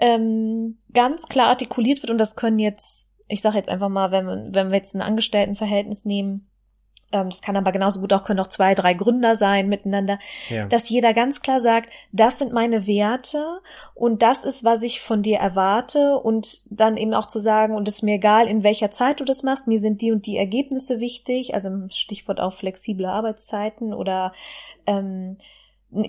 ähm, 0.00 0.78
ganz 0.92 1.28
klar 1.28 1.48
artikuliert 1.48 2.02
wird, 2.02 2.10
und 2.10 2.18
das 2.18 2.36
können 2.36 2.58
jetzt, 2.58 3.12
ich 3.28 3.40
sage 3.40 3.56
jetzt 3.56 3.70
einfach 3.70 3.88
mal, 3.88 4.10
wenn, 4.10 4.54
wenn 4.54 4.70
wir 4.70 4.76
jetzt 4.76 4.94
ein 4.94 5.02
Angestelltenverhältnis 5.02 6.04
nehmen, 6.04 6.49
ähm, 7.12 7.30
das 7.30 7.42
kann 7.42 7.56
aber 7.56 7.72
genauso 7.72 8.00
gut 8.00 8.12
auch, 8.12 8.24
können 8.24 8.40
auch 8.40 8.48
zwei, 8.48 8.74
drei 8.74 8.94
Gründer 8.94 9.36
sein 9.36 9.68
miteinander, 9.68 10.18
ja. 10.48 10.66
dass 10.66 10.88
jeder 10.88 11.12
ganz 11.14 11.42
klar 11.42 11.60
sagt, 11.60 11.90
das 12.12 12.38
sind 12.38 12.52
meine 12.52 12.86
Werte 12.86 13.60
und 13.94 14.22
das 14.22 14.44
ist, 14.44 14.64
was 14.64 14.82
ich 14.82 15.00
von 15.00 15.22
dir 15.22 15.38
erwarte 15.38 16.18
und 16.18 16.60
dann 16.70 16.96
eben 16.96 17.14
auch 17.14 17.26
zu 17.26 17.40
sagen, 17.40 17.74
und 17.74 17.88
es 17.88 17.96
ist 17.96 18.02
mir 18.02 18.14
egal, 18.14 18.46
in 18.48 18.62
welcher 18.62 18.90
Zeit 18.90 19.20
du 19.20 19.24
das 19.24 19.42
machst, 19.42 19.66
mir 19.66 19.78
sind 19.78 20.02
die 20.02 20.12
und 20.12 20.26
die 20.26 20.36
Ergebnisse 20.36 21.00
wichtig, 21.00 21.54
also 21.54 21.70
Stichwort 21.90 22.40
auch 22.40 22.52
flexible 22.52 23.06
Arbeitszeiten 23.06 23.92
oder 23.92 24.32
ähm, 24.86 25.38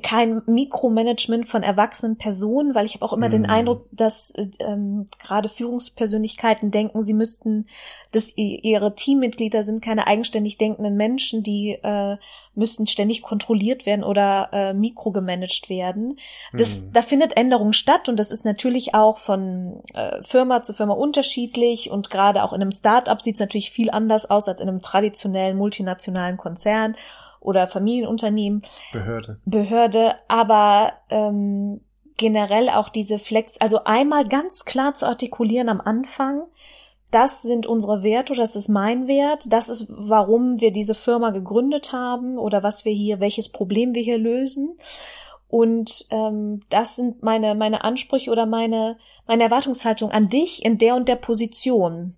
kein 0.03 0.43
Mikromanagement 0.45 1.47
von 1.47 1.63
erwachsenen 1.63 2.17
Personen, 2.17 2.75
weil 2.75 2.85
ich 2.85 2.93
habe 2.93 3.05
auch 3.05 3.13
immer 3.13 3.27
mhm. 3.27 3.31
den 3.31 3.45
Eindruck, 3.47 3.87
dass 3.91 4.33
ähm, 4.59 5.07
gerade 5.19 5.49
Führungspersönlichkeiten 5.49 6.69
denken, 6.69 7.01
sie 7.01 7.15
müssten, 7.15 7.65
dass 8.11 8.31
ihre 8.35 8.93
Teammitglieder 8.93 9.63
sind 9.63 9.83
keine 9.83 10.05
eigenständig 10.05 10.59
denkenden 10.59 10.97
Menschen, 10.97 11.41
die 11.41 11.79
äh, 11.81 12.17
müssten 12.53 12.85
ständig 12.85 13.23
kontrolliert 13.23 13.87
werden 13.87 14.03
oder 14.03 14.49
äh, 14.51 14.73
mikrogemanagt 14.73 15.69
werden. 15.69 16.19
Das, 16.53 16.83
mhm. 16.83 16.93
Da 16.93 17.01
findet 17.01 17.35
Änderung 17.35 17.73
statt 17.73 18.07
und 18.07 18.19
das 18.19 18.29
ist 18.29 18.45
natürlich 18.45 18.93
auch 18.93 19.17
von 19.17 19.81
äh, 19.95 20.21
Firma 20.21 20.61
zu 20.61 20.73
Firma 20.73 20.93
unterschiedlich 20.93 21.89
und 21.89 22.11
gerade 22.11 22.43
auch 22.43 22.53
in 22.53 22.61
einem 22.61 22.71
Start-up 22.71 23.21
sieht 23.21 23.35
es 23.35 23.39
natürlich 23.39 23.71
viel 23.71 23.89
anders 23.89 24.29
aus 24.29 24.47
als 24.47 24.59
in 24.59 24.69
einem 24.69 24.81
traditionellen 24.81 25.57
multinationalen 25.57 26.37
Konzern 26.37 26.95
oder 27.41 27.67
Familienunternehmen. 27.67 28.62
Behörde. 28.93 29.39
Behörde, 29.45 30.15
aber 30.30 30.93
ähm, 31.10 31.82
generell 32.15 32.69
auch 32.69 32.89
diese 32.89 33.19
Flex, 33.19 33.58
also 33.60 33.84
einmal 33.84 34.27
ganz 34.27 34.63
klar 34.63 34.93
zu 34.93 35.08
artikulieren 35.08 35.67
am 35.67 35.82
Anfang, 35.82 36.43
das 37.10 37.41
sind 37.41 37.67
unsere 37.67 38.04
Werte, 38.04 38.34
das 38.34 38.56
ist 38.56 38.69
mein 38.69 39.08
Wert, 39.08 39.51
das 39.51 39.67
ist, 39.67 39.88
warum 39.89 40.62
wir 40.62 40.71
diese 40.71 40.95
Firma 40.95 41.32
gegründet 41.32 41.91
haben 41.91 42.38
oder 42.38 42.63
was 42.63 42.86
wir 42.86 42.93
hier, 42.93 43.19
welches 43.19 43.49
Problem 43.49 43.93
wir 43.93 44.01
hier 44.01 44.17
lösen. 44.17 44.77
Und 45.49 46.06
ähm, 46.12 46.62
das 46.69 46.95
sind 46.95 47.21
meine, 47.21 47.54
meine 47.56 47.84
Ansprüche 47.84 48.32
oder 48.32 48.45
meine, 48.45 48.97
meine 49.27 49.43
Erwartungshaltung 49.43 50.10
an 50.12 50.30
dich 50.30 50.63
in 50.63 50.77
der 50.77 50.95
und 50.95 51.10
der 51.10 51.17
Position. 51.17 52.15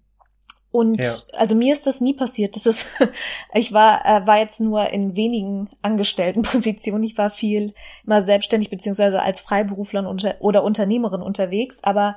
Und 0.73 0.99
Ja. 0.99 1.13
also 1.37 1.53
mir 1.53 1.71
ist 1.71 1.85
das 1.85 2.01
nie 2.01 2.15
passiert. 2.15 2.55
Das 2.55 2.65
ist, 2.65 2.87
ich 3.53 3.71
war, 3.73 4.03
äh, 4.05 4.25
war 4.25 4.39
jetzt 4.39 4.59
nur 4.59 4.89
in 4.89 5.15
wenigen 5.15 5.69
Angestelltenpositionen. 5.83 7.03
Ich 7.13 7.15
war 7.15 7.29
viel 7.29 7.75
immer 8.05 8.23
selbstständig 8.23 8.71
beziehungsweise 8.71 9.21
als 9.21 9.39
Freiberuflerin 9.39 10.07
unter, 10.07 10.35
oder 10.39 10.63
Unternehmerin 10.63 11.21
unterwegs. 11.21 11.83
Aber 11.83 12.15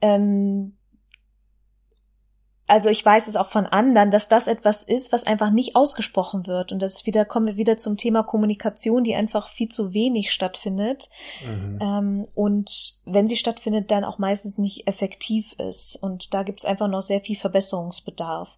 ähm, 0.00 0.76
also 2.66 2.88
ich 2.88 3.04
weiß 3.04 3.28
es 3.28 3.36
auch 3.36 3.48
von 3.48 3.66
anderen, 3.66 4.10
dass 4.10 4.28
das 4.28 4.48
etwas 4.48 4.84
ist, 4.84 5.12
was 5.12 5.26
einfach 5.26 5.50
nicht 5.50 5.76
ausgesprochen 5.76 6.46
wird. 6.46 6.72
Und 6.72 6.80
das 6.80 6.94
ist 6.94 7.06
wieder, 7.06 7.24
kommen 7.26 7.46
wir 7.46 7.56
wieder 7.56 7.76
zum 7.76 7.98
Thema 7.98 8.22
Kommunikation, 8.22 9.04
die 9.04 9.14
einfach 9.14 9.48
viel 9.48 9.68
zu 9.68 9.92
wenig 9.92 10.32
stattfindet. 10.32 11.10
Mhm. 11.44 11.78
Ähm, 11.82 12.26
und 12.34 12.94
wenn 13.04 13.28
sie 13.28 13.36
stattfindet, 13.36 13.90
dann 13.90 14.04
auch 14.04 14.18
meistens 14.18 14.56
nicht 14.56 14.86
effektiv 14.86 15.52
ist. 15.58 15.96
Und 15.96 16.32
da 16.32 16.42
gibt 16.42 16.60
es 16.60 16.64
einfach 16.64 16.88
noch 16.88 17.02
sehr 17.02 17.20
viel 17.20 17.36
Verbesserungsbedarf. 17.36 18.56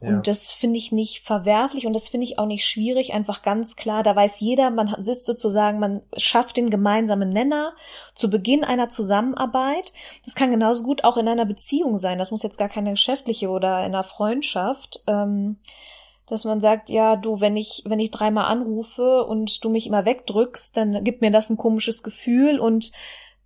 Ja. 0.00 0.10
Und 0.10 0.28
das 0.28 0.52
finde 0.52 0.76
ich 0.76 0.92
nicht 0.92 1.24
verwerflich 1.24 1.86
und 1.86 1.92
das 1.92 2.08
finde 2.08 2.24
ich 2.24 2.38
auch 2.38 2.46
nicht 2.46 2.64
schwierig. 2.64 3.14
Einfach 3.14 3.42
ganz 3.42 3.74
klar, 3.74 4.02
da 4.02 4.14
weiß 4.14 4.38
jeder, 4.40 4.70
man 4.70 4.94
sitzt 4.98 5.26
sozusagen, 5.26 5.80
man 5.80 6.02
schafft 6.16 6.56
den 6.56 6.70
gemeinsamen 6.70 7.28
Nenner 7.28 7.72
zu 8.14 8.30
Beginn 8.30 8.62
einer 8.62 8.88
Zusammenarbeit. 8.88 9.92
Das 10.24 10.36
kann 10.36 10.52
genauso 10.52 10.84
gut 10.84 11.02
auch 11.02 11.16
in 11.16 11.26
einer 11.26 11.46
Beziehung 11.46 11.98
sein. 11.98 12.18
Das 12.18 12.30
muss 12.30 12.44
jetzt 12.44 12.58
gar 12.58 12.68
keine 12.68 12.90
geschäftliche 12.90 13.48
oder 13.48 13.78
in 13.80 13.86
einer 13.86 14.04
Freundschaft. 14.04 15.02
Ähm, 15.08 15.58
dass 16.28 16.44
man 16.44 16.60
sagt, 16.60 16.90
ja, 16.90 17.16
du, 17.16 17.40
wenn 17.40 17.56
ich, 17.56 17.82
wenn 17.86 18.00
ich 18.00 18.10
dreimal 18.10 18.52
anrufe 18.52 19.24
und 19.24 19.64
du 19.64 19.70
mich 19.70 19.86
immer 19.86 20.04
wegdrückst, 20.04 20.76
dann 20.76 21.02
gibt 21.02 21.22
mir 21.22 21.30
das 21.30 21.48
ein 21.48 21.56
komisches 21.56 22.02
Gefühl 22.02 22.60
und 22.60 22.92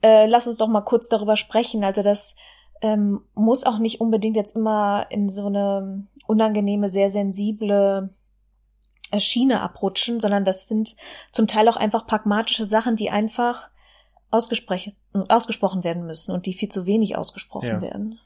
äh, 0.03 0.27
lass 0.27 0.49
uns 0.49 0.57
doch 0.57 0.67
mal 0.67 0.81
kurz 0.81 1.09
darüber 1.09 1.37
sprechen. 1.37 1.85
Also 1.85 2.03
das 2.03 2.35
ähm, 2.83 3.23
muss 3.35 3.65
auch 3.65 3.79
nicht 3.79 4.01
unbedingt 4.01 4.37
jetzt 4.37 4.57
immer 4.57 5.07
in 5.09 5.29
so 5.29 5.47
eine 5.47 6.07
unangenehme, 6.27 6.89
sehr 6.89 7.09
sensible 7.09 8.11
äh, 9.11 9.21
Schiene 9.21 9.61
abrutschen, 9.61 10.21
sondern 10.21 10.45
das 10.45 10.69
sind 10.69 10.97
zum 11.31 11.47
Teil 11.47 11.69
auch 11.69 11.77
einfach 11.77 12.07
pragmatische 12.07 12.65
Sachen, 12.65 12.97
die 12.97 13.11
einfach 13.11 13.71
ausgesprochen, 14.31 14.95
ausgesprochen 15.29 15.85
werden 15.85 16.07
müssen 16.07 16.33
und 16.33 16.47
die 16.47 16.55
viel 16.55 16.71
zu 16.71 16.87
wenig 16.87 17.17
ausgesprochen 17.17 17.69
Ja. 17.69 17.81
werden. 17.83 18.19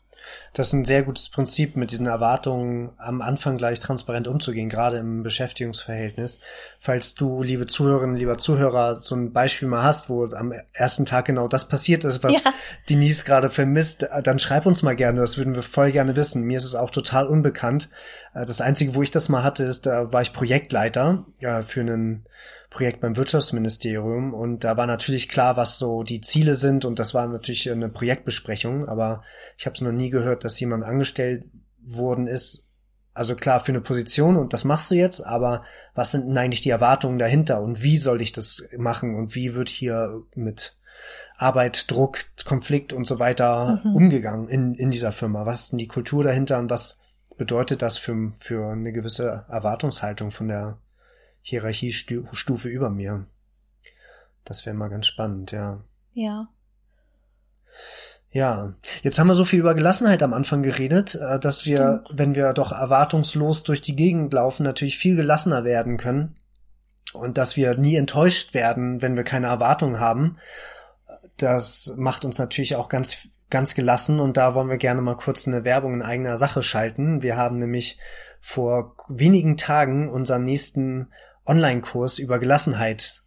Das 0.53 0.69
ist 0.69 0.73
ein 0.73 0.85
sehr 0.85 1.03
gutes 1.03 1.29
Prinzip, 1.29 1.77
mit 1.77 1.91
diesen 1.91 2.07
Erwartungen 2.07 2.91
am 2.97 3.21
Anfang 3.21 3.59
gleich 3.59 3.81
transparent 3.81 4.27
umzugehen, 4.29 4.69
gerade 4.69 4.97
im 4.99 5.23
Beschäftigungsverhältnis. 5.23 6.41
Falls 6.81 7.15
du, 7.15 7.43
liebe 7.43 7.67
Zuhörerinnen, 7.67 8.17
lieber 8.17 8.39
Zuhörer, 8.39 8.95
so 8.95 9.15
ein 9.15 9.33
Beispiel 9.33 9.69
mal 9.69 9.83
hast, 9.83 10.09
wo 10.09 10.25
am 10.27 10.53
ersten 10.73 11.07
Tag 11.07 11.27
genau 11.27 11.49
das 11.49 11.69
passiert 11.69 12.05
ist, 12.05 12.23
was 12.23 12.43
Ja. 12.43 12.53
Denise 12.89 13.25
gerade 13.25 13.51
vermisst, 13.51 14.07
dann 14.23 14.39
schreib 14.39 14.67
uns 14.67 14.83
mal 14.83 14.97
gerne, 14.97 15.21
das 15.21 15.37
würden 15.39 15.55
wir 15.55 15.63
voll 15.63 15.93
gerne 15.93 16.17
wissen. 16.17 16.43
Mir 16.43 16.59
ist 16.59 16.65
es 16.65 16.75
auch 16.75 16.91
total 16.91 17.27
unbekannt. 17.27 17.91
Äh, 18.35 18.47
Das 18.47 18.61
Einzige, 18.61 18.95
wo 18.95 19.03
ich 19.03 19.11
das 19.11 19.29
mal 19.29 19.43
hatte, 19.43 19.65
ist, 19.65 19.87
da 19.87 20.13
war 20.13 20.23
ich 20.23 20.33
Projektleiter 20.33 21.25
äh, 21.41 21.63
für 21.63 21.81
ein 21.81 22.25
Projekt 22.77 23.01
beim 23.01 23.17
Wirtschaftsministerium 23.17 24.35
und 24.35 24.63
da 24.63 24.77
war 24.77 24.87
natürlich 24.87 25.31
klar, 25.31 25.57
was 25.57 25.79
so 25.79 26.03
die 26.03 26.21
Ziele 26.21 26.57
sind 26.57 26.85
und 26.85 26.99
das 26.99 27.15
war 27.15 27.27
natürlich 27.27 27.71
eine 27.71 27.89
Projektbesprechung, 27.89 28.87
aber 28.87 29.23
ich 29.57 29.65
habe 29.65 29.75
es 29.75 29.81
noch 29.81 29.93
nie 29.93 30.11
gehört, 30.11 30.45
dass 30.45 30.61
jemand 30.61 30.85
angestellt 30.85 31.45
worden 31.83 32.27
ist. 32.27 32.67
Also 33.15 33.35
klar, 33.35 33.61
für 33.61 33.73
eine 33.73 33.81
Position 33.81 34.37
und 34.37 34.53
das 34.53 34.65
machst 34.65 34.91
du 34.91 34.95
jetzt, 34.95 35.25
aber 35.25 35.63
was 35.95 36.13
sind 36.13 36.27
denn 36.29 36.37
eigentlich 36.37 36.61
die 36.61 36.69
Erwartungen 36.69 37.19
dahinter 37.19 37.63
und 37.63 37.83
wie 37.83 37.97
soll 37.97 38.21
ich 38.21 38.33
das 38.33 38.69
machen 38.77 39.15
und 39.15 39.35
wie 39.35 39.55
wird 39.55 39.71
hier 39.71 40.21
mit 40.35 40.77
Arbeit, 41.39 41.91
Druck, 41.91 42.19
Konflikt 42.45 42.93
und 42.93 43.07
so 43.07 43.19
weiter 43.19 43.81
Mhm. 43.85 43.97
umgegangen 43.97 44.49
in, 44.49 44.75
in 44.75 44.91
dieser 44.91 45.13
Firma? 45.13 45.47
Was 45.47 45.61
ist 45.63 45.73
denn 45.73 45.79
die 45.79 45.89
Kultur 45.89 46.25
dahinter 46.25 46.59
und 46.59 46.69
was 46.69 47.01
bedeutet 47.39 47.81
das 47.81 47.97
für, 47.97 48.33
für 48.39 48.67
eine 48.71 48.93
gewisse 48.93 49.47
Erwartungshaltung 49.49 50.31
von 50.31 50.49
der 50.49 50.79
Hierarchiestufe 51.49 52.69
über 52.69 52.91
mir? 52.91 53.25
Das 54.45 54.67
wäre 54.67 54.75
mal 54.75 54.89
ganz 54.89 55.07
spannend, 55.07 55.53
ja. 55.53 55.81
Ja. 56.13 56.49
Ja, 58.33 58.75
jetzt 59.03 59.21
haben 59.21 59.29
wir 59.29 59.37
so 59.37 59.45
viel 59.45 59.61
über 59.61 59.77
Gelassenheit 59.77 60.25
am 60.25 60.35
Anfang 60.35 60.65
geredet, 60.65 61.15
äh, 61.15 61.39
dass 61.39 61.65
wir, 61.65 62.03
Stimmt. 62.05 62.19
wenn 62.19 62.35
wir 62.35 62.53
doch 62.53 62.73
erwartungslos 62.73 63.63
durch 63.63 63.81
die 63.81 63.95
Gegend 63.95 64.33
laufen, 64.33 64.65
natürlich 64.65 64.99
viel 64.99 65.15
gelassener 65.15 65.63
werden 65.63 65.99
können 65.99 66.35
und 67.13 67.39
dass 67.39 67.57
wir 67.57 67.79
nie 67.79 67.95
enttäuscht 67.95 68.53
werden, 68.53 69.01
wenn 69.01 69.17
wir 69.17 69.23
keine 69.23 69.47
Erwartung 69.47 70.01
haben. 70.01 70.39
Das 71.37 71.95
macht 71.97 72.25
uns 72.25 72.39
natürlich 72.41 72.75
auch 72.75 72.89
ganz 72.89 73.19
ganz 73.51 73.77
gelassen 73.77 74.19
und 74.19 74.37
da 74.37 74.55
wollen 74.55 74.69
wir 74.69 74.79
gerne 74.79 75.01
mal 75.01 75.17
kurz 75.17 75.47
eine 75.47 75.63
Werbung 75.63 75.95
in 75.95 76.03
eigener 76.03 76.37
Sache 76.37 76.65
schalten. 76.65 77.23
Wir 77.23 77.37
haben 77.37 77.59
nämlich 77.59 78.01
vor 78.41 78.97
wenigen 79.09 79.57
Tagen 79.57 80.09
unseren 80.09 80.43
nächsten 80.43 81.13
Online-Kurs 81.47 82.19
über 82.19 82.39
Gelassenheit 82.39 83.23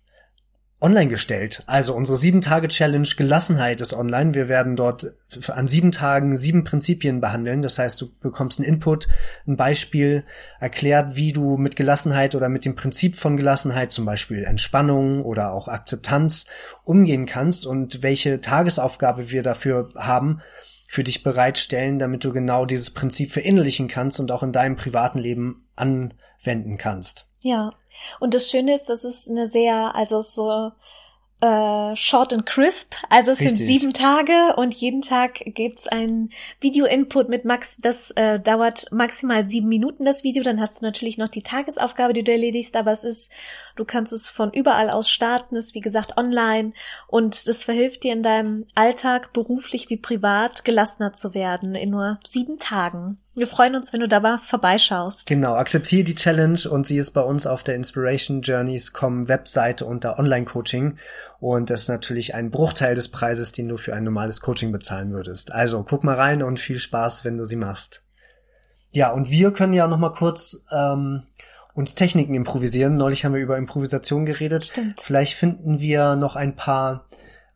online 0.82 1.10
gestellt. 1.10 1.64
Also 1.68 1.94
unsere 1.94 2.18
sieben 2.18 2.42
Tage 2.42 2.70
Challenge 2.70 3.08
Gelassenheit 3.18 3.82
ist 3.82 3.94
online. 3.94 4.34
Wir 4.34 4.48
werden 4.48 4.76
dort 4.76 5.08
an 5.48 5.68
sieben 5.68 5.92
Tagen 5.92 6.38
sieben 6.38 6.64
Prinzipien 6.64 7.20
behandeln. 7.20 7.62
Das 7.62 7.78
heißt, 7.78 8.00
du 8.00 8.10
bekommst 8.20 8.60
einen 8.60 8.68
Input, 8.68 9.08
ein 9.46 9.58
Beispiel 9.58 10.24
erklärt, 10.60 11.16
wie 11.16 11.34
du 11.34 11.58
mit 11.58 11.76
Gelassenheit 11.76 12.34
oder 12.34 12.48
mit 12.48 12.64
dem 12.66 12.76
Prinzip 12.76 13.18
von 13.18 13.36
Gelassenheit, 13.36 13.92
zum 13.92 14.06
Beispiel 14.06 14.44
Entspannung 14.44 15.24
oder 15.24 15.52
auch 15.52 15.68
Akzeptanz, 15.68 16.48
umgehen 16.86 17.26
kannst 17.26 17.66
und 17.66 18.02
welche 18.02 18.40
Tagesaufgabe 18.40 19.32
wir 19.32 19.44
dafür 19.44 19.92
haben, 19.96 20.42
für 20.88 21.04
dich 21.04 21.22
bereitstellen, 21.22 22.00
damit 22.00 22.24
du 22.24 22.34
genau 22.34 22.66
dieses 22.66 22.92
Prinzip 22.92 23.32
verinnerlichen 23.32 23.88
kannst 23.88 24.20
und 24.20 24.32
auch 24.32 24.42
in 24.42 24.52
deinem 24.52 24.76
privaten 24.76 25.20
Leben 25.20 25.69
anwenden 25.80 26.78
kannst. 26.78 27.30
Ja. 27.44 27.72
Und 28.20 28.34
das 28.34 28.50
Schöne 28.50 28.74
ist, 28.74 28.86
das 28.90 29.04
ist 29.04 29.30
eine 29.30 29.48
sehr, 29.48 29.94
also 29.96 30.20
so 30.20 30.72
äh, 31.42 31.96
short 31.96 32.34
and 32.34 32.46
crisp. 32.46 32.96
Also 33.10 33.32
es 33.32 33.40
Richtig. 33.40 33.58
sind 33.58 33.68
sieben 33.68 33.94
Tage 33.94 34.56
und 34.58 34.74
jeden 34.74 35.02
Tag 35.02 35.42
gibt's 35.46 35.88
ein 35.88 36.32
Video-Input 36.60 37.30
mit 37.30 37.46
Max, 37.46 37.78
das 37.78 38.12
äh, 38.12 38.40
dauert 38.40 38.92
maximal 38.92 39.46
sieben 39.48 39.70
Minuten, 39.70 40.06
das 40.06 40.24
Video. 40.24 40.44
Dann 40.44 40.60
hast 40.60 40.82
du 40.82 40.86
natürlich 40.86 41.18
noch 41.18 41.30
die 41.30 41.44
Tagesaufgabe, 41.44 42.14
die 42.14 42.24
du 42.24 42.32
erledigst, 42.32 42.76
aber 42.76 42.92
es 42.92 43.04
ist, 43.04 43.32
du 43.80 43.86
kannst 43.86 44.12
es 44.14 44.28
von 44.28 44.52
überall 44.52 44.90
aus 44.90 45.10
starten, 45.10 45.56
ist 45.56 45.74
wie 45.74 45.80
gesagt 45.80 46.18
online 46.18 46.74
und 47.08 47.48
das 47.48 47.64
verhilft 47.64 48.04
dir 48.04 48.14
in 48.14 48.24
deinem 48.24 48.66
Alltag, 48.76 49.34
beruflich 49.34 49.90
wie 49.90 49.98
privat, 49.98 50.66
gelassener 50.66 51.14
zu 51.14 51.34
werden 51.34 51.76
in 51.76 51.90
nur 51.90 52.20
sieben 52.26 52.58
Tagen. 52.60 53.18
Wir 53.36 53.48
freuen 53.48 53.76
uns, 53.76 53.94
wenn 53.94 54.02
du 54.02 54.08
dabei 54.10 54.38
vorbeischaust. 54.38 55.26
Genau, 55.26 55.54
akzeptiere 55.54 56.04
die 56.04 56.16
Challenge 56.16 56.60
und 56.70 56.86
sie 56.86 56.98
ist 56.98 57.12
bei 57.12 57.22
uns 57.22 57.48
auf 57.48 57.64
der 57.64 57.76
Inspiration 57.76 58.42
Journeys.com 58.42 59.30
Webseite 59.30 59.86
unter 59.86 60.20
Online-Coaching 60.20 60.98
und 61.40 61.70
das 61.70 61.84
ist 61.84 61.88
natürlich 61.88 62.36
ein 62.36 62.52
Bruchteil 62.52 62.96
des 62.96 63.08
Preises, 63.10 63.54
den 63.54 63.70
du 63.70 63.78
für 63.78 63.96
ein 63.96 64.04
normales 64.04 64.42
Coaching 64.42 64.74
bezahlen 64.74 65.12
würdest. 65.12 65.54
Also 65.54 65.84
guck 65.84 66.04
mal 66.04 66.16
rein 66.16 66.44
und 66.44 66.60
viel 66.60 66.80
Spaß, 66.80 67.24
wenn 67.24 67.38
du 67.38 67.46
sie 67.46 67.56
machst. 67.56 68.04
Ja, 68.92 69.12
und 69.12 69.30
wir 69.30 69.52
können 69.52 69.74
ja 69.74 69.88
noch 69.88 70.00
mal 70.00 70.12
kurz 70.12 70.66
ähm, 70.72 71.24
uns 71.80 71.96
Techniken 71.96 72.34
improvisieren. 72.34 72.98
Neulich 72.98 73.24
haben 73.24 73.34
wir 73.34 73.42
über 73.42 73.58
Improvisation 73.58 74.26
geredet. 74.26 74.66
Stimmt. 74.66 75.00
Vielleicht 75.02 75.36
finden 75.36 75.80
wir 75.80 76.18
noch 76.18 76.36
ein 76.36 76.58
paar 76.58 77.06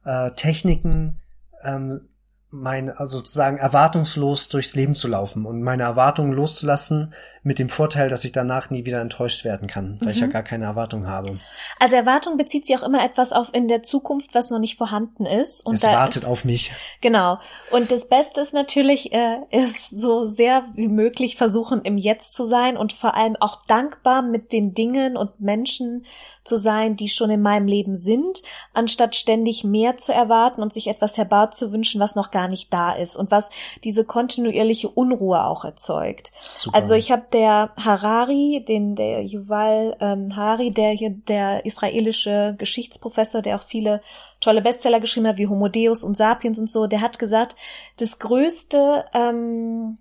äh, 0.05 0.31
Techniken, 0.31 1.19
ähm, 1.61 2.07
mein, 2.49 2.89
also 2.89 3.17
sozusagen 3.17 3.57
erwartungslos 3.57 4.47
durchs 4.47 4.75
Leben 4.75 4.95
zu 4.95 5.09
laufen 5.09 5.45
und 5.45 5.61
meine 5.61 5.83
Erwartungen 5.83 6.31
loszulassen, 6.31 7.13
mit 7.43 7.59
dem 7.59 7.69
Vorteil, 7.69 8.07
dass 8.07 8.23
ich 8.23 8.31
danach 8.31 8.69
nie 8.69 8.85
wieder 8.85 9.01
enttäuscht 9.01 9.43
werden 9.43 9.67
kann, 9.67 9.97
weil 10.01 10.11
ich 10.11 10.19
ja 10.19 10.27
Mhm. 10.27 10.31
gar 10.31 10.43
keine 10.43 10.65
Erwartung 10.65 11.07
habe. 11.07 11.37
Also 11.77 11.95
Erwartung 11.95 12.37
bezieht 12.37 12.65
sich 12.65 12.77
auch 12.77 12.83
immer 12.83 13.03
etwas 13.03 13.33
auf 13.33 13.53
in 13.53 13.67
der 13.67 13.83
Zukunft, 13.83 14.33
was 14.33 14.49
noch 14.49 14.59
nicht 14.59 14.77
vorhanden 14.77 15.25
ist. 15.25 15.65
Und 15.65 15.75
es 15.75 15.83
wartet 15.83 16.23
ist, 16.23 16.25
auf 16.25 16.45
mich. 16.45 16.71
Genau. 17.01 17.39
Und 17.71 17.91
das 17.91 18.07
Beste 18.07 18.39
ist 18.39 18.53
natürlich, 18.53 19.11
äh, 19.11 19.39
ist 19.51 19.89
so 19.89 20.23
sehr 20.23 20.63
wie 20.75 20.87
möglich 20.87 21.35
versuchen, 21.35 21.81
im 21.81 21.97
Jetzt 21.97 22.33
zu 22.33 22.45
sein 22.45 22.77
und 22.77 22.93
vor 22.93 23.15
allem 23.15 23.35
auch 23.39 23.65
dankbar 23.65 24.21
mit 24.21 24.53
den 24.53 24.73
Dingen 24.73 25.17
und 25.17 25.41
Menschen 25.41 26.05
zu 26.45 26.57
sein, 26.57 26.95
die 26.95 27.09
schon 27.09 27.29
in 27.29 27.41
meinem 27.41 27.67
Leben 27.67 27.95
sind, 27.95 28.41
anstatt 28.73 29.15
ständig 29.15 29.63
mehr 29.63 29.97
zu 29.97 30.13
erwarten 30.13 30.61
und 30.61 30.73
sich 30.73 30.87
etwas 30.87 31.17
herbeizuwünschen, 31.17 32.01
was 32.01 32.15
noch 32.15 32.31
gar 32.31 32.47
nicht 32.47 32.73
da 32.73 32.93
ist 32.93 33.15
und 33.15 33.31
was 33.31 33.49
diese 33.83 34.05
kontinuierliche 34.05 34.89
Unruhe 34.89 35.43
auch 35.45 35.63
erzeugt. 35.65 36.31
Super. 36.57 36.75
Also 36.75 36.93
ich 36.95 37.11
habe 37.11 37.23
der 37.33 37.73
Harari, 37.77 38.63
den 38.67 38.95
der 38.95 39.23
Yuval 39.23 39.97
ähm, 39.99 40.35
Harari, 40.35 40.71
der 40.71 40.91
hier 40.91 41.09
der 41.09 41.65
israelische 41.65 42.55
Geschichtsprofessor, 42.57 43.41
der 43.41 43.57
auch 43.57 43.63
viele 43.63 44.01
tolle 44.39 44.61
Bestseller 44.61 44.99
geschrieben 44.99 45.27
hat, 45.27 45.37
wie 45.37 45.47
Homo 45.47 45.67
Deus 45.67 46.03
und 46.03 46.15
Sapiens 46.15 46.59
und 46.59 46.71
so, 46.71 46.87
der 46.87 47.01
hat 47.01 47.19
gesagt, 47.19 47.55
das 47.97 48.19
größte 48.19 49.05
ähm, 49.13 49.97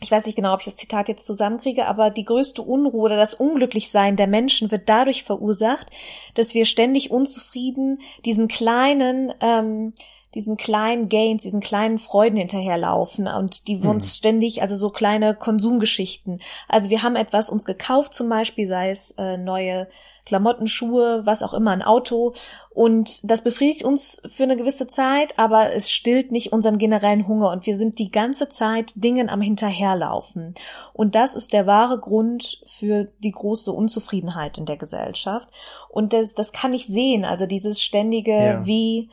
ich 0.00 0.10
weiß 0.10 0.26
nicht 0.26 0.36
genau, 0.36 0.54
ob 0.54 0.60
ich 0.60 0.66
das 0.66 0.76
Zitat 0.76 1.08
jetzt 1.08 1.26
zusammenkriege, 1.26 1.86
aber 1.86 2.10
die 2.10 2.24
größte 2.24 2.62
Unruhe 2.62 3.02
oder 3.02 3.16
das 3.16 3.34
Unglücklichsein 3.34 4.16
der 4.16 4.28
Menschen 4.28 4.70
wird 4.70 4.88
dadurch 4.88 5.24
verursacht, 5.24 5.88
dass 6.34 6.54
wir 6.54 6.66
ständig 6.66 7.10
unzufrieden 7.10 8.00
diesen 8.24 8.46
kleinen, 8.46 9.34
ähm, 9.40 9.94
diesen 10.34 10.56
kleinen 10.56 11.08
Gains, 11.08 11.42
diesen 11.42 11.60
kleinen 11.60 11.98
Freuden 11.98 12.36
hinterherlaufen 12.36 13.26
und 13.26 13.66
die 13.68 13.82
wir 13.82 13.90
uns 13.90 14.04
Mhm. 14.06 14.10
ständig, 14.10 14.62
also 14.62 14.74
so 14.74 14.90
kleine 14.90 15.34
Konsumgeschichten. 15.34 16.40
Also 16.68 16.90
wir 16.90 17.02
haben 17.02 17.16
etwas 17.16 17.50
uns 17.50 17.64
gekauft, 17.64 18.14
zum 18.14 18.28
Beispiel, 18.28 18.68
sei 18.68 18.90
es 18.90 19.12
äh, 19.12 19.36
neue 19.36 19.88
Klamotten, 20.26 20.66
Schuhe, 20.66 21.22
was 21.24 21.42
auch 21.42 21.54
immer, 21.54 21.70
ein 21.70 21.82
Auto. 21.82 22.34
Und 22.68 23.20
das 23.30 23.42
befriedigt 23.42 23.82
uns 23.82 24.20
für 24.28 24.42
eine 24.42 24.56
gewisse 24.56 24.86
Zeit, 24.86 25.38
aber 25.38 25.72
es 25.72 25.90
stillt 25.90 26.30
nicht 26.32 26.52
unseren 26.52 26.76
generellen 26.76 27.26
Hunger 27.26 27.50
und 27.50 27.64
wir 27.64 27.78
sind 27.78 27.98
die 27.98 28.10
ganze 28.10 28.50
Zeit 28.50 28.92
Dingen 28.96 29.30
am 29.30 29.40
Hinterherlaufen. 29.40 30.54
Und 30.92 31.14
das 31.14 31.34
ist 31.34 31.54
der 31.54 31.66
wahre 31.66 31.98
Grund 31.98 32.60
für 32.66 33.04
die 33.20 33.32
große 33.32 33.72
Unzufriedenheit 33.72 34.58
in 34.58 34.66
der 34.66 34.76
Gesellschaft. 34.76 35.48
Und 35.88 36.12
das, 36.12 36.34
das 36.34 36.52
kann 36.52 36.74
ich 36.74 36.86
sehen, 36.86 37.24
also 37.24 37.46
dieses 37.46 37.82
ständige, 37.82 38.32
Ja. 38.36 38.66
wie, 38.66 39.08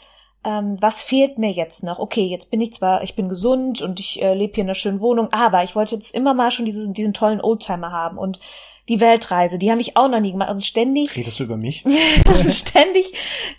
ähm, 0.45 0.77
was 0.79 1.03
fehlt 1.03 1.38
mir 1.38 1.51
jetzt 1.51 1.84
noch? 1.84 1.99
Okay, 1.99 2.25
jetzt 2.25 2.51
bin 2.51 2.62
ich 2.62 2.73
zwar, 2.73 3.03
ich 3.03 3.15
bin 3.15 3.29
gesund 3.29 3.81
und 3.81 3.99
ich 3.99 4.21
äh, 4.21 4.34
lebe 4.34 4.53
hier 4.53 4.63
in 4.63 4.67
einer 4.67 4.75
schönen 4.75 5.01
Wohnung, 5.01 5.29
aber 5.31 5.63
ich 5.63 5.75
wollte 5.75 5.95
jetzt 5.95 6.13
immer 6.13 6.34
mal 6.34 6.51
schon 6.51 6.65
diesen, 6.65 6.93
diesen 6.93 7.13
tollen 7.13 7.41
Oldtimer 7.41 7.91
haben 7.91 8.17
und 8.17 8.39
die 8.88 8.99
Weltreise, 8.99 9.58
die 9.58 9.71
habe 9.71 9.81
ich 9.81 9.97
auch 9.97 10.08
noch 10.08 10.19
nie 10.19 10.31
gemacht. 10.31 10.51
Und 10.51 10.63
ständig 10.63 11.15
Redest 11.15 11.39
du 11.39 11.45
über 11.45 11.58
mich? 11.58 11.84
ständig 12.49 13.13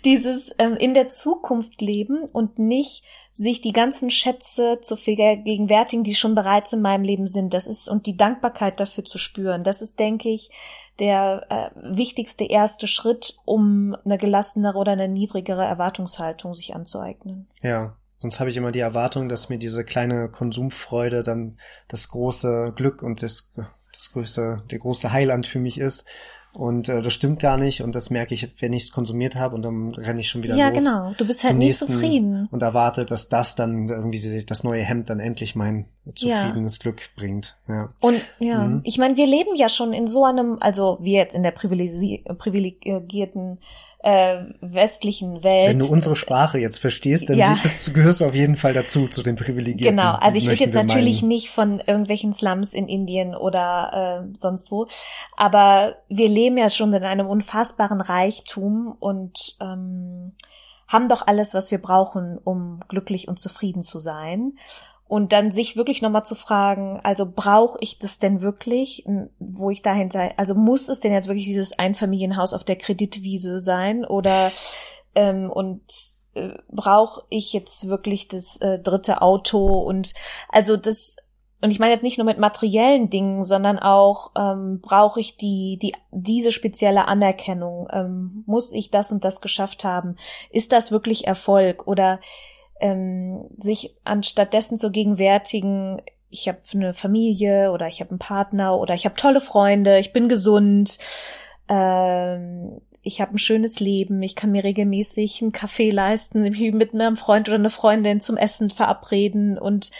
dieses 0.05 0.55
ähm, 0.57 0.77
in 0.77 0.93
der 0.93 1.09
Zukunft 1.09 1.81
leben 1.81 2.23
und 2.31 2.59
nicht 2.59 3.03
sich 3.31 3.61
die 3.61 3.73
ganzen 3.73 4.09
Schätze 4.09 4.79
zu 4.81 4.95
vergegenwärtigen, 4.95 6.03
die 6.03 6.15
schon 6.15 6.33
bereits 6.33 6.73
in 6.73 6.81
meinem 6.81 7.03
Leben 7.03 7.27
sind. 7.27 7.53
Das 7.53 7.67
ist 7.67 7.89
und 7.89 8.05
die 8.05 8.17
Dankbarkeit 8.17 8.79
dafür 8.79 9.03
zu 9.03 9.17
spüren. 9.17 9.63
Das 9.63 9.81
ist, 9.81 9.99
denke 9.99 10.29
ich, 10.29 10.49
der 10.99 11.45
äh, 11.49 11.95
wichtigste 11.97 12.45
erste 12.45 12.87
Schritt, 12.87 13.37
um 13.45 13.95
eine 14.05 14.17
gelassenere 14.17 14.77
oder 14.77 14.93
eine 14.93 15.07
niedrigere 15.07 15.65
Erwartungshaltung 15.65 16.53
sich 16.53 16.75
anzueignen. 16.75 17.47
Ja. 17.61 17.95
Sonst 18.19 18.39
habe 18.39 18.49
ich 18.49 18.57
immer 18.57 18.71
die 18.71 18.79
Erwartung, 18.79 19.29
dass 19.29 19.49
mir 19.49 19.59
diese 19.59 19.85
kleine 19.85 20.27
Konsumfreude 20.27 21.21
dann 21.21 21.59
das 21.87 22.09
große 22.09 22.73
Glück 22.75 23.03
und 23.03 23.21
das, 23.21 23.53
das 23.93 24.11
größte, 24.11 24.63
der 24.71 24.79
große 24.79 25.11
Heiland 25.11 25.45
für 25.45 25.59
mich 25.59 25.79
ist. 25.79 26.07
Und 26.57 26.89
äh, 26.89 27.03
das 27.03 27.13
stimmt 27.13 27.39
gar 27.39 27.55
nicht. 27.55 27.81
Und 27.83 27.93
das 27.93 28.09
merke 28.09 28.33
ich, 28.33 28.47
wenn 28.61 28.73
ich 28.73 28.85
es 28.85 28.91
konsumiert 28.91 29.35
habe 29.35 29.53
und 29.53 29.61
dann 29.61 29.93
renne 29.93 30.21
ich 30.21 30.27
schon 30.27 30.41
wieder 30.41 30.55
ja, 30.55 30.69
los. 30.69 30.79
genau. 30.79 31.13
Du 31.15 31.27
bist 31.27 31.43
halt 31.43 31.55
nächsten 31.55 31.85
zufrieden. 31.85 32.47
Und 32.51 32.63
erwarte, 32.63 33.05
dass 33.05 33.29
das 33.29 33.53
dann 33.53 33.87
irgendwie 33.89 34.43
das 34.43 34.63
neue 34.63 34.81
Hemd 34.81 35.11
dann 35.11 35.19
endlich 35.19 35.55
mein 35.55 35.85
zufriedenes 36.15 36.79
Glück 36.79 37.01
bringt. 37.15 37.59
Ja. 37.67 37.93
Und 38.01 38.19
ja, 38.39 38.63
Mhm. 38.63 38.81
ich 38.85 38.97
meine, 38.97 39.17
wir 39.17 39.27
leben 39.27 39.55
ja 39.55 39.69
schon 39.69 39.93
in 39.93 40.07
so 40.07 40.25
einem, 40.25 40.57
also 40.59 40.97
wir 40.99 41.19
jetzt 41.19 41.35
in 41.35 41.43
der 41.43 41.51
privilegi 41.51 42.23
privilegierten 42.39 43.59
äh, 43.99 44.43
westlichen 44.61 45.43
Welt. 45.43 45.69
Wenn 45.69 45.79
du 45.79 45.87
unsere 45.87 46.15
Sprache 46.15 46.59
jetzt 46.59 46.79
verstehst, 46.79 47.29
dann 47.29 47.37
Ja. 47.37 47.57
bist, 47.61 47.93
gehörst 47.93 48.21
du 48.21 48.25
auf 48.25 48.35
jeden 48.35 48.55
Fall 48.55 48.73
dazu, 48.73 49.07
zu 49.07 49.23
den 49.23 49.35
Privilegierten. 49.35 49.97
Genau, 49.97 50.13
also 50.13 50.37
ich 50.37 50.43
rede 50.43 50.51
möchten 50.51 50.63
jetzt 50.65 50.87
natürlich 50.87 51.21
meinen. 51.21 51.29
nicht 51.29 51.49
von 51.49 51.79
irgendwelchen 51.79 52.33
Slums 52.33 52.73
in 52.73 52.87
Indien 52.87 53.35
oder 53.35 54.27
äh, 54.31 54.37
sonst 54.37 54.71
wo, 54.71 54.87
aber 55.35 55.95
wir 56.09 56.29
leben 56.29 56.57
ja 56.57 56.69
schon 56.69 56.93
in 56.93 57.03
einem 57.03 57.27
unfassbaren 57.27 58.01
Reichtum 58.01 58.95
und 58.99 59.57
ähm, 59.61 60.33
haben 60.87 61.09
doch 61.09 61.25
alles, 61.25 61.53
was 61.53 61.71
wir 61.71 61.81
brauchen, 61.81 62.37
um 62.37 62.79
glücklich 62.87 63.27
und 63.27 63.39
zufrieden 63.39 63.81
zu 63.81 63.99
sein. 63.99 64.53
Und 65.07 65.31
dann 65.31 65.51
sich 65.51 65.77
wirklich 65.77 66.01
nochmal 66.01 66.25
zu 66.25 66.35
fragen, 66.35 66.99
also 67.03 67.25
brauche 67.25 67.77
ich 67.81 67.97
das 67.97 68.19
denn 68.19 68.41
wirklich, 68.41 69.05
n- 69.05 69.29
wo 69.39 69.69
ich 69.69 69.81
dahinter, 69.81 70.31
also 70.37 70.53
muss 70.53 70.89
es 70.89 70.99
denn 70.99 71.13
jetzt 71.13 71.27
wirklich 71.27 71.45
dieses 71.45 71.77
Einfamilienhaus 71.79 72.53
auf 72.53 72.63
der 72.63 72.75
Kreditwiese 72.75 73.59
sein? 73.59 74.03
Oder 74.05 74.51
ähm, 75.15 75.49
und 75.49 75.81
äh, 76.33 76.49
brauche 76.69 77.23
ich 77.29 77.53
jetzt 77.53 77.87
wirklich 77.87 78.27
das 78.27 78.57
äh, 78.61 78.79
dritte 78.79 79.21
Auto? 79.21 79.79
Und 79.79 80.13
also 80.49 80.77
das 80.77 81.15
und 81.59 81.71
ich 81.71 81.79
meine 81.79 81.93
jetzt 81.93 82.03
nicht 82.03 82.19
nur 82.19 82.25
mit 82.25 82.37
materiellen 82.37 83.09
Dingen, 83.09 83.41
sondern 83.43 83.79
auch 83.79 84.31
ähm, 84.37 84.79
brauche 84.81 85.19
ich 85.19 85.37
die 85.37 85.79
die 85.81 85.93
diese 86.11 86.51
spezielle 86.51 87.07
Anerkennung, 87.07 87.87
ähm, 87.91 88.43
muss 88.45 88.73
ich 88.73 88.91
das 88.91 89.11
und 89.11 89.23
das 89.25 89.41
geschafft 89.41 89.83
haben, 89.83 90.17
ist 90.51 90.71
das 90.71 90.91
wirklich 90.91 91.25
Erfolg? 91.25 91.87
Oder 91.87 92.19
ähm, 92.79 93.45
sich 93.59 93.95
anstattdessen 94.03 94.77
zu 94.77 94.91
gegenwärtigen, 94.91 96.01
ich 96.29 96.47
habe 96.47 96.59
eine 96.73 96.93
Familie 96.93 97.71
oder 97.71 97.87
ich 97.87 98.01
habe 98.01 98.11
einen 98.11 98.19
Partner 98.19 98.77
oder 98.77 98.93
ich 98.93 99.05
habe 99.05 99.15
tolle 99.15 99.41
Freunde, 99.41 99.99
ich 99.99 100.13
bin 100.13 100.27
gesund, 100.27 100.97
ähm, 101.69 102.81
ich 103.01 103.21
habe 103.21 103.35
ein 103.35 103.37
schönes 103.37 103.79
Leben, 103.79 104.21
ich 104.21 104.35
kann 104.35 104.51
mir 104.51 104.63
regelmäßig 104.63 105.41
einen 105.41 105.51
Kaffee 105.53 105.91
leisten, 105.91 106.41
mich 106.41 106.73
mit 106.73 106.93
einem 106.93 107.15
Freund 107.15 107.47
oder 107.47 107.55
einer 107.55 107.69
Freundin 107.69 108.21
zum 108.21 108.37
Essen 108.37 108.69
verabreden 108.69 109.57
und 109.57 109.91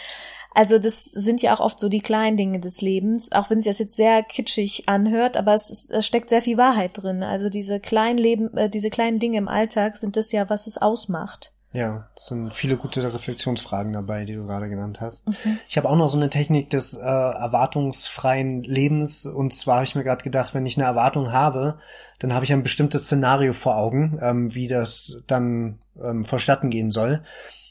also 0.54 0.78
das 0.78 1.04
sind 1.04 1.40
ja 1.40 1.54
auch 1.54 1.60
oft 1.60 1.78
so 1.78 1.88
die 1.88 2.00
kleinen 2.00 2.36
Dinge 2.36 2.58
des 2.58 2.80
Lebens, 2.80 3.30
auch 3.30 3.48
wenn 3.48 3.60
sich 3.60 3.70
das 3.70 3.78
jetzt 3.78 3.96
sehr 3.96 4.24
kitschig 4.24 4.88
anhört, 4.88 5.36
aber 5.36 5.54
es, 5.54 5.70
ist, 5.70 5.92
es 5.92 6.04
steckt 6.04 6.30
sehr 6.30 6.42
viel 6.42 6.56
Wahrheit 6.56 6.92
drin. 6.94 7.22
Also 7.22 7.48
diese 7.48 7.78
kleinen 7.78 8.18
Leben, 8.18 8.56
äh, 8.56 8.68
diese 8.68 8.90
kleinen 8.90 9.20
Dinge 9.20 9.38
im 9.38 9.46
Alltag 9.46 9.96
sind 9.96 10.16
das 10.16 10.32
ja, 10.32 10.50
was 10.50 10.66
es 10.66 10.78
ausmacht. 10.78 11.54
Ja, 11.72 12.08
es 12.16 12.26
sind 12.26 12.54
viele 12.54 12.78
gute 12.78 13.12
Reflexionsfragen 13.12 13.92
dabei, 13.92 14.24
die 14.24 14.34
du 14.34 14.46
gerade 14.46 14.70
genannt 14.70 15.02
hast. 15.02 15.28
Mhm. 15.28 15.58
Ich 15.68 15.76
habe 15.76 15.88
auch 15.88 15.96
noch 15.96 16.08
so 16.08 16.16
eine 16.16 16.30
Technik 16.30 16.70
des 16.70 16.94
äh, 16.94 17.00
erwartungsfreien 17.02 18.62
Lebens. 18.62 19.26
Und 19.26 19.52
zwar 19.52 19.76
habe 19.76 19.84
ich 19.84 19.94
mir 19.94 20.02
gerade 20.02 20.24
gedacht, 20.24 20.54
wenn 20.54 20.64
ich 20.64 20.78
eine 20.78 20.86
Erwartung 20.86 21.30
habe, 21.30 21.78
dann 22.20 22.32
habe 22.32 22.46
ich 22.46 22.52
ein 22.52 22.62
bestimmtes 22.62 23.04
Szenario 23.04 23.52
vor 23.52 23.76
Augen, 23.76 24.18
ähm, 24.22 24.54
wie 24.54 24.66
das 24.66 25.22
dann 25.26 25.78
ähm, 26.02 26.24
vonstatten 26.24 26.70
gehen 26.70 26.90
soll. 26.90 27.22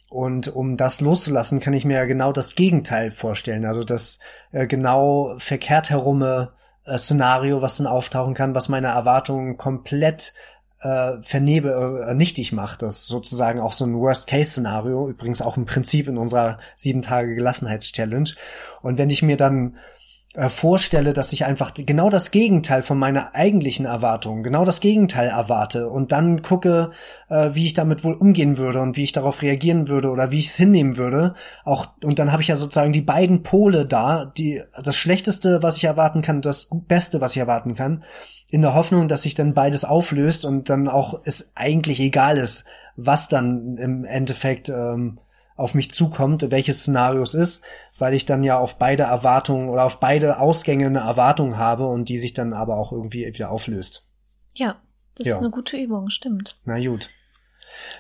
Und 0.10 0.56
um 0.56 0.78
das 0.78 1.02
loszulassen, 1.02 1.60
kann 1.60 1.74
ich 1.74 1.84
mir 1.84 1.98
ja 1.98 2.06
genau 2.06 2.32
das 2.32 2.56
Gegenteil 2.56 3.10
vorstellen. 3.10 3.66
Also 3.66 3.84
das 3.84 4.20
äh, 4.52 4.68
genau 4.68 5.36
verkehrt 5.40 5.90
herume 5.90 6.54
äh, 6.86 6.98
Szenario, 6.98 7.62
was 7.62 7.78
dann 7.78 7.88
auftauchen 7.88 8.36
kann, 8.36 8.56
was 8.56 8.70
meine 8.70 8.88
Erwartungen 8.88 9.58
komplett 9.58 10.34
äh, 10.82 11.22
vernebe, 11.22 12.06
äh, 12.08 12.14
nichtig 12.14 12.52
macht. 12.54 12.82
Das 12.82 13.00
ist 13.00 13.08
sozusagen 13.08 13.60
auch 13.60 13.74
so 13.74 13.86
ein 13.86 13.96
Worst-Case-Szenario, 13.96 15.10
übrigens 15.10 15.42
auch 15.42 15.58
im 15.58 15.66
Prinzip 15.66 16.08
in 16.08 16.18
unserer 16.18 16.60
sieben 16.76 17.02
Tage 17.02 17.36
Gelassenheits-Challenge. 17.36 18.30
Und 18.82 18.98
wenn 18.98 19.10
ich 19.10 19.22
mir 19.22 19.38
dann 19.38 19.78
äh, 20.38 20.50
vorstelle, 20.50 21.14
dass 21.14 21.34
ich 21.34 21.46
einfach 21.46 21.74
genau 21.74 22.12
das 22.12 22.30
Gegenteil 22.30 22.84
von 22.84 23.00
meiner 23.00 23.34
eigentlichen 23.34 23.88
Erwartung, 23.88 24.44
genau 24.44 24.66
das 24.66 24.82
Gegenteil 24.82 25.30
erwarte 25.30 25.90
und 25.90 26.12
dann 26.12 26.44
gucke, 26.44 26.92
äh, 27.28 27.50
wie 27.54 27.66
ich 27.66 27.74
damit 27.74 28.04
wohl 28.04 28.14
umgehen 28.14 28.60
würde 28.60 28.80
und 28.80 28.98
wie 28.98 29.04
ich 29.04 29.14
darauf 29.14 29.42
reagieren 29.42 29.88
würde 29.88 30.12
oder 30.12 30.30
wie 30.30 30.38
ich 30.38 30.50
es 30.50 30.56
hinnehmen 30.56 30.96
würde. 30.98 31.34
Auch 31.66 31.88
und 32.04 32.20
dann 32.20 32.32
habe 32.32 32.44
ich 32.44 32.50
ja 32.50 32.56
sozusagen 32.56 32.94
die 32.94 33.02
beiden 33.02 33.42
Pole 33.42 33.88
da, 33.88 34.26
die 34.26 34.62
das 34.84 34.96
Schlechteste, 34.96 35.64
was 35.64 35.78
ich 35.78 35.86
erwarten 35.86 36.22
kann, 36.22 36.44
das 36.44 36.70
Beste, 36.72 37.20
was 37.20 37.32
ich 37.32 37.40
erwarten 37.40 37.74
kann, 37.74 38.04
in 38.48 38.62
der 38.62 38.76
Hoffnung, 38.76 39.08
dass 39.08 39.24
sich 39.24 39.34
dann 39.34 39.56
beides 39.56 39.86
auflöst 39.86 40.46
und 40.46 40.70
dann 40.70 40.88
auch 40.88 41.20
es 41.26 41.52
eigentlich 41.56 42.00
egal 42.00 42.38
ist, 42.38 42.64
was 42.96 43.28
dann 43.28 43.78
im 43.78 44.06
Endeffekt 44.06 44.70
ähm, 44.70 45.18
auf 45.58 45.74
mich 45.74 45.92
zukommt, 45.92 46.50
welches 46.52 46.82
Szenario 46.82 47.22
es 47.24 47.34
ist, 47.34 47.64
weil 48.00 48.14
ich 48.14 48.26
dann 48.26 48.44
ja 48.44 48.58
auf 48.58 48.78
beide 48.78 49.04
Erwartungen 49.04 49.70
oder 49.70 49.84
auf 49.84 50.00
beide 50.00 50.40
Ausgänge 50.40 50.86
eine 50.86 51.00
Erwartung 51.00 51.58
habe 51.58 51.88
und 51.88 52.08
die 52.10 52.20
sich 52.20 52.34
dann 52.34 52.54
aber 52.54 52.78
auch 52.78 52.92
irgendwie 52.92 53.26
wieder 53.26 53.50
auflöst. 53.52 54.08
Ja, 54.56 54.78
das 55.18 55.28
Ja. 55.28 55.34
ist 55.36 55.40
eine 55.40 55.50
gute 55.50 55.76
Übung, 55.78 56.10
stimmt. 56.10 56.56
Na 56.64 56.80
gut. 56.80 57.10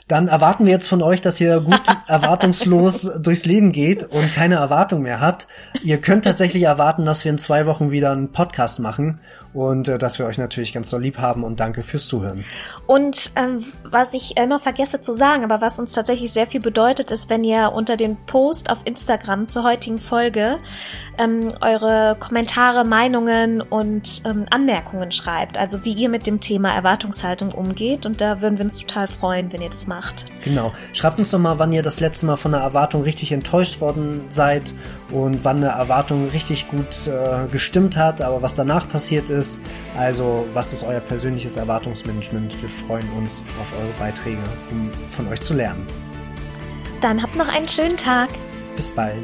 Dann 0.07 0.27
erwarten 0.27 0.65
wir 0.65 0.71
jetzt 0.71 0.87
von 0.87 1.01
euch, 1.03 1.21
dass 1.21 1.39
ihr 1.41 1.59
gut 1.59 1.81
erwartungslos 2.07 3.11
durchs 3.21 3.45
Leben 3.45 3.71
geht 3.71 4.03
und 4.03 4.33
keine 4.33 4.55
Erwartung 4.55 5.01
mehr 5.01 5.19
habt. 5.19 5.47
Ihr 5.83 5.99
könnt 5.99 6.23
tatsächlich 6.25 6.63
erwarten, 6.63 7.05
dass 7.05 7.23
wir 7.25 7.31
in 7.31 7.37
zwei 7.37 7.65
Wochen 7.65 7.91
wieder 7.91 8.11
einen 8.11 8.31
Podcast 8.31 8.79
machen 8.79 9.19
und 9.57 9.87
äh, 9.87 9.97
dass 9.97 10.19
wir 10.19 10.27
euch 10.27 10.37
natürlich 10.37 10.71
ganz 10.71 10.91
doll 10.91 11.01
lieb 11.01 11.17
haben 11.17 11.43
und 11.43 11.59
danke 11.59 11.81
fürs 11.81 12.05
Zuhören. 12.05 12.45
Und 12.85 13.31
ähm, 13.35 13.65
was 13.83 14.13
ich 14.13 14.37
immer 14.37 14.59
vergesse 14.59 15.01
zu 15.01 15.11
sagen, 15.11 15.43
aber 15.43 15.61
was 15.61 15.79
uns 15.79 15.93
tatsächlich 15.93 16.31
sehr 16.31 16.45
viel 16.45 16.61
bedeutet, 16.61 17.09
ist, 17.09 17.27
wenn 17.31 17.43
ihr 17.43 17.71
unter 17.73 17.97
den 17.97 18.17
Post 18.27 18.69
auf 18.69 18.77
Instagram 18.85 19.49
zur 19.49 19.63
heutigen 19.63 19.97
Folge 19.97 20.59
ähm, 21.17 21.51
eure 21.61 22.15
Kommentare, 22.19 22.85
Meinungen 22.85 23.61
und 23.61 24.21
ähm, 24.25 24.45
Anmerkungen 24.51 25.11
schreibt. 25.11 25.57
Also 25.57 25.83
wie 25.83 25.93
ihr 25.93 26.09
mit 26.09 26.27
dem 26.27 26.39
Thema 26.39 26.71
Erwartungshaltung 26.73 27.51
umgeht. 27.51 28.05
Und 28.05 28.21
da 28.21 28.41
würden 28.41 28.59
wir 28.59 28.65
uns 28.65 28.77
total 28.77 29.07
freuen, 29.07 29.51
wenn 29.51 29.63
ihr 29.63 29.69
das 29.69 29.87
macht. 29.87 30.25
Genau. 30.43 30.71
Schreibt 30.93 31.17
uns 31.17 31.31
doch 31.31 31.39
mal, 31.39 31.57
wann 31.57 31.73
ihr 31.73 31.81
das 31.81 31.99
letzte 31.99 32.27
Mal 32.27 32.35
von 32.35 32.53
einer 32.53 32.63
Erwartung 32.63 33.01
richtig 33.01 33.31
enttäuscht 33.31 33.81
worden 33.81 34.21
seid 34.29 34.73
und 35.09 35.43
wann 35.43 35.57
eine 35.57 35.69
Erwartung 35.69 36.29
richtig 36.29 36.69
gut 36.69 37.07
äh, 37.07 37.47
gestimmt 37.51 37.97
hat, 37.97 38.21
aber 38.21 38.41
was 38.41 38.55
danach 38.55 38.87
passiert 38.89 39.29
ist. 39.47 39.59
Also, 39.97 40.45
was 40.53 40.73
ist 40.73 40.83
euer 40.83 40.99
persönliches 40.99 41.57
Erwartungsmanagement? 41.57 42.53
Wir 42.61 42.69
freuen 42.69 43.07
uns 43.17 43.43
auf 43.59 43.79
eure 43.79 43.93
Beiträge, 43.99 44.41
um 44.71 44.91
von 45.15 45.27
euch 45.29 45.41
zu 45.41 45.53
lernen. 45.53 45.85
Dann 47.01 47.21
habt 47.21 47.35
noch 47.35 47.47
einen 47.47 47.67
schönen 47.67 47.97
Tag. 47.97 48.29
Bis 48.75 48.91
bald. 48.91 49.15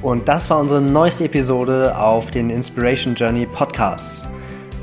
Und 0.00 0.28
das 0.28 0.48
war 0.48 0.58
unsere 0.58 0.80
neueste 0.80 1.24
Episode 1.24 1.98
auf 1.98 2.30
den 2.30 2.50
Inspiration 2.50 3.14
Journey 3.14 3.46
Podcasts. 3.46 4.26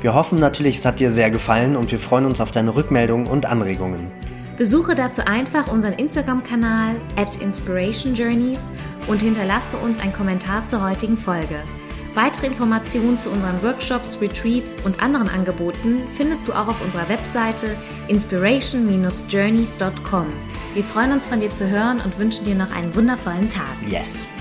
Wir 0.02 0.14
hoffen 0.14 0.38
natürlich, 0.38 0.76
es 0.76 0.84
hat 0.84 1.00
dir 1.00 1.10
sehr 1.10 1.30
gefallen 1.30 1.74
und 1.74 1.90
wir 1.90 1.98
freuen 1.98 2.26
uns 2.26 2.40
auf 2.40 2.50
deine 2.50 2.74
Rückmeldungen 2.74 3.26
und 3.26 3.46
Anregungen. 3.46 4.10
Besuche 4.58 4.94
dazu 4.94 5.22
einfach 5.26 5.68
unseren 5.68 5.94
Instagram-Kanal 5.94 6.96
at 7.16 7.36
Inspiration 7.38 8.14
Journeys 8.14 8.70
und 9.06 9.22
hinterlasse 9.22 9.76
uns 9.78 10.00
einen 10.00 10.12
Kommentar 10.12 10.66
zur 10.66 10.82
heutigen 10.82 11.16
Folge. 11.16 11.56
Weitere 12.16 12.46
Informationen 12.46 13.18
zu 13.18 13.28
unseren 13.28 13.62
Workshops, 13.62 14.18
Retreats 14.22 14.80
und 14.86 15.02
anderen 15.02 15.28
Angeboten 15.28 15.98
findest 16.16 16.48
du 16.48 16.54
auch 16.54 16.66
auf 16.66 16.82
unserer 16.82 17.10
Webseite 17.10 17.76
inspiration-journeys.com. 18.08 20.26
Wir 20.72 20.82
freuen 20.82 21.12
uns 21.12 21.26
von 21.26 21.40
dir 21.40 21.52
zu 21.52 21.68
hören 21.68 22.00
und 22.02 22.18
wünschen 22.18 22.46
dir 22.46 22.54
noch 22.54 22.74
einen 22.74 22.94
wundervollen 22.94 23.50
Tag. 23.50 23.76
Yes. 23.86 24.32